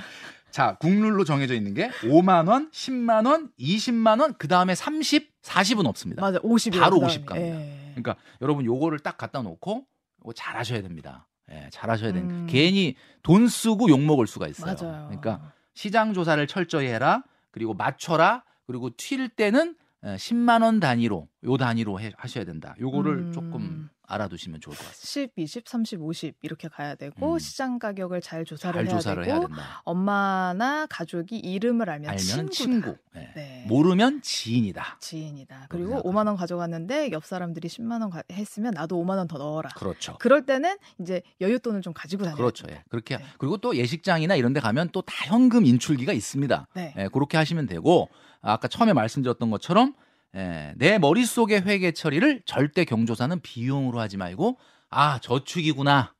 자 0.51 0.77
국룰로 0.81 1.25
정해져 1.25 1.55
있는 1.55 1.75
게 1.75 1.91
5만 2.03 2.49
원, 2.49 2.71
10만 2.73 3.27
원, 3.27 3.51
20만 3.59 4.21
원, 4.21 4.35
그 4.35 4.49
다음에 4.49 4.75
30, 4.75 5.43
40은 5.43 5.87
없습니다. 5.87 6.23
맞아. 6.23 6.41
50이 6.41 6.81
바로 6.81 6.97
50 6.97 7.27
갑니다. 7.27 7.47
예. 7.47 7.84
그러니까 7.95 8.17
여러분 8.41 8.65
요거를 8.65 8.99
딱 9.01 9.17
갖다 9.17 9.43
놓고 9.43 9.87
이거 10.23 10.33
잘하셔야 10.33 10.83
됩니다. 10.83 11.27
예, 11.51 11.69
잘 11.71 11.91
하셔야 11.91 12.13
됩니다. 12.13 12.41
음. 12.41 12.47
괜히 12.49 12.95
돈 13.23 13.49
쓰고 13.49 13.89
욕 13.91 14.01
먹을 14.01 14.27
수가 14.27 14.49
있어요. 14.49 14.75
맞아요. 14.81 15.07
그러니까 15.07 15.53
시장 15.75 16.15
조사를 16.15 16.47
철저히 16.47 16.87
해라. 16.87 17.23
그리고 17.51 17.75
맞춰라. 17.75 18.45
그리고 18.67 18.91
튈 18.97 19.29
때는 19.29 19.77
10만 20.03 20.63
원 20.63 20.81
단위로 20.81 21.29
요 21.45 21.57
단위로 21.57 22.01
해, 22.01 22.13
하셔야 22.17 22.45
된다. 22.45 22.75
요거를 22.81 23.13
음. 23.13 23.33
조금 23.33 23.89
알아두시면 24.07 24.61
좋을 24.61 24.77
것 24.77 24.87
같습니다. 24.87 25.07
10, 25.07 25.33
20, 25.37 25.69
30, 25.69 26.03
50 26.03 26.35
이렇게 26.43 26.69
가야 26.69 26.95
되고 26.95 27.35
음. 27.35 27.39
시장 27.39 27.79
가격을 27.79 28.21
잘 28.21 28.45
조사를 28.45 28.75
잘 28.79 28.87
해야 28.87 28.95
조사를 28.95 29.23
되고 29.25 29.33
해야 29.37 29.47
된다. 29.47 29.83
엄마나 29.85 30.87
가족이 30.87 31.37
이름을 31.39 31.89
알면 31.89 32.11
알면 32.11 32.21
친구다. 32.23 32.51
친구. 32.53 32.97
예. 33.17 33.31
네. 33.35 33.65
모르면 33.69 34.21
지인이다. 34.23 34.99
지인이다. 35.01 35.67
그리고 35.71 36.03
5만 36.03 36.27
원 36.27 36.37
가져갔는데 36.37 37.11
옆 37.13 37.25
사람들이 37.25 37.69
10만 37.69 38.01
원 38.03 38.11
가- 38.11 38.23
했으면 38.31 38.73
나도 38.75 38.97
5만 39.03 39.17
원 39.17 39.29
더 39.29 39.39
넣어라. 39.39 39.71
그렇죠. 39.71 40.17
그럴 40.19 40.45
때는 40.45 40.77
이제 41.01 41.23
여윳돈을 41.41 41.83
좀 41.83 41.93
가지고 41.95 42.25
다녀야 42.25 42.37
그렇죠. 42.37 42.67
예. 42.71 42.83
그렇게 42.91 43.17
네. 43.17 43.25
그리고 43.39 43.57
또 43.57 43.75
예식장이나 43.77 44.35
이런 44.37 44.53
데 44.53 44.61
가면 44.61 44.91
또 44.91 45.01
다 45.05 45.13
현금 45.27 45.65
인출기가 45.67 46.13
있습니다. 46.13 46.67
네. 46.75 46.95
예, 46.99 47.09
그렇게 47.13 47.37
하시면 47.37 47.67
되고 47.67 48.09
아까 48.41 48.69
처음에 48.69 48.93
말씀드렸던 48.95 49.51
것처럼 49.51 49.95
예, 50.37 50.75
내 50.77 50.99
머릿속의 50.99 51.63
회계 51.63 51.93
처리를 51.93 52.43
절대 52.45 52.85
경조사는 52.85 53.41
비용으로 53.41 54.01
하지 54.01 54.17
말고 54.17 54.59
아 54.91 55.19
저축이구나 55.21 56.15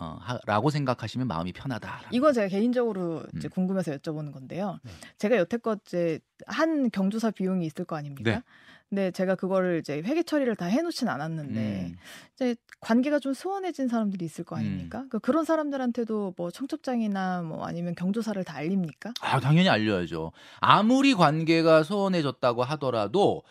어, 0.00 0.16
하- 0.20 0.38
라고 0.46 0.70
생각하시면 0.70 1.26
마음이 1.26 1.52
편하다. 1.52 2.02
이건 2.12 2.32
제가 2.32 2.46
개인적으로 2.48 3.24
이제 3.36 3.48
음. 3.48 3.50
궁금해서 3.50 3.92
여쭤보는 3.96 4.32
건데요. 4.32 4.78
네. 4.84 4.92
제가 5.18 5.36
여태껏 5.36 5.80
이제 5.86 6.20
한 6.46 6.90
경조사 6.90 7.32
비용이 7.32 7.66
있을 7.66 7.84
거 7.84 7.96
아닙니까? 7.96 8.30
네. 8.30 8.42
근데 8.88 9.10
제가 9.10 9.34
그거를 9.34 9.80
이제 9.80 10.00
회계 10.04 10.22
처리를 10.22 10.56
다 10.56 10.64
해놓진 10.64 11.08
않았는데 11.08 11.60
음, 11.90 11.96
이제 12.34 12.56
관계가 12.80 13.18
좀 13.18 13.34
소원해진 13.34 13.86
사람들이 13.88 14.24
있을 14.24 14.44
거 14.44 14.56
아닙니까? 14.56 15.04
그 15.10 15.18
그런 15.18 15.44
사람들한테도 15.44 16.34
뭐 16.38 16.50
청첩장이나 16.50 17.42
뭐 17.42 17.66
아니면 17.66 17.94
경조사를 17.94 18.42
다 18.44 18.56
알립니까? 18.56 19.12
아, 19.20 19.40
당연히 19.40 19.68
알려야죠. 19.68 20.32
아무리 20.60 21.14
관계가 21.14 21.82
소원해졌다고 21.82 22.62
하더라도 22.64 23.42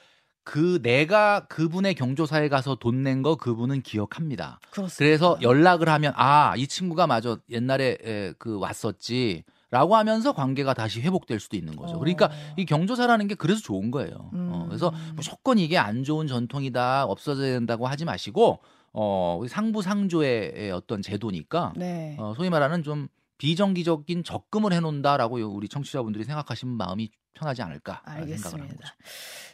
그 0.43 0.81
내가 0.81 1.45
그분의 1.47 1.93
경조사에 1.93 2.47
가서 2.49 2.75
돈 2.75 3.03
낸 3.03 3.21
거 3.21 3.35
그분은 3.35 3.81
기억합니다. 3.83 4.59
그렇습니다. 4.71 4.97
그래서 4.97 5.37
연락을 5.41 5.87
하면 5.89 6.13
아 6.15 6.55
이 6.57 6.65
친구가 6.67 7.05
맞아 7.05 7.37
옛날에 7.49 7.97
에, 8.03 8.33
그 8.39 8.57
왔었지. 8.57 9.43
라고 9.69 9.95
하면서 9.95 10.31
관계가 10.31 10.73
다시 10.73 11.01
회복될 11.01 11.39
수도 11.39 11.57
있는 11.57 11.75
거죠. 11.75 11.95
어. 11.95 11.99
그러니까 11.99 12.29
이 12.55 12.65
경조사라는 12.65 13.27
게 13.27 13.35
그래서 13.35 13.61
좋은 13.61 13.91
거예요. 13.91 14.15
어, 14.15 14.29
음. 14.33 14.65
그래서 14.67 14.93
무조건 15.15 15.59
이게 15.59 15.77
안 15.77 16.03
좋은 16.03 16.27
전통이다, 16.27 17.05
없어져야 17.05 17.53
된다고 17.53 17.87
하지 17.87 18.05
마시고, 18.05 18.59
어, 18.93 19.41
상부 19.47 19.81
상조의 19.81 20.71
어떤 20.71 21.01
제도니까, 21.01 21.73
네. 21.75 22.15
어, 22.17 22.33
소위 22.35 22.49
말하는 22.49 22.83
좀 22.83 23.09
비정기적인 23.37 24.23
적금을 24.23 24.73
해놓는다라고 24.73 25.37
우리 25.37 25.67
청취자분들이 25.67 26.23
생각하시면 26.23 26.75
마음이 26.75 27.11
편하지 27.33 27.61
않을까 27.61 28.01
생각을 28.05 28.21
하는 28.21 28.23
알겠습니다. 28.23 28.95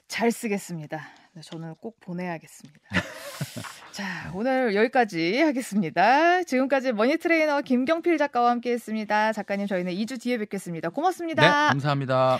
잘 0.08 0.32
쓰겠습니다. 0.32 1.02
네, 1.34 1.42
저는 1.42 1.76
꼭 1.76 2.00
보내야겠습니다. 2.00 2.80
자, 3.92 4.32
오늘 4.34 4.76
여기까지 4.76 5.42
하겠습니다. 5.42 6.44
지금까지 6.44 6.94
money 6.94 7.18
trainer 7.18 7.62
김경필 7.62 8.18
작가와 8.18 8.52
함께 8.52 8.72
했습니다. 8.72 9.34
작가님, 9.34 9.68
저희는 9.68 9.94
2주 9.94 10.22
뒤에 10.22 10.38
뵙겠습니다. 10.38 10.89
고맙습니다. 10.89 11.42
네, 11.42 11.70
감사합니다. 11.70 12.39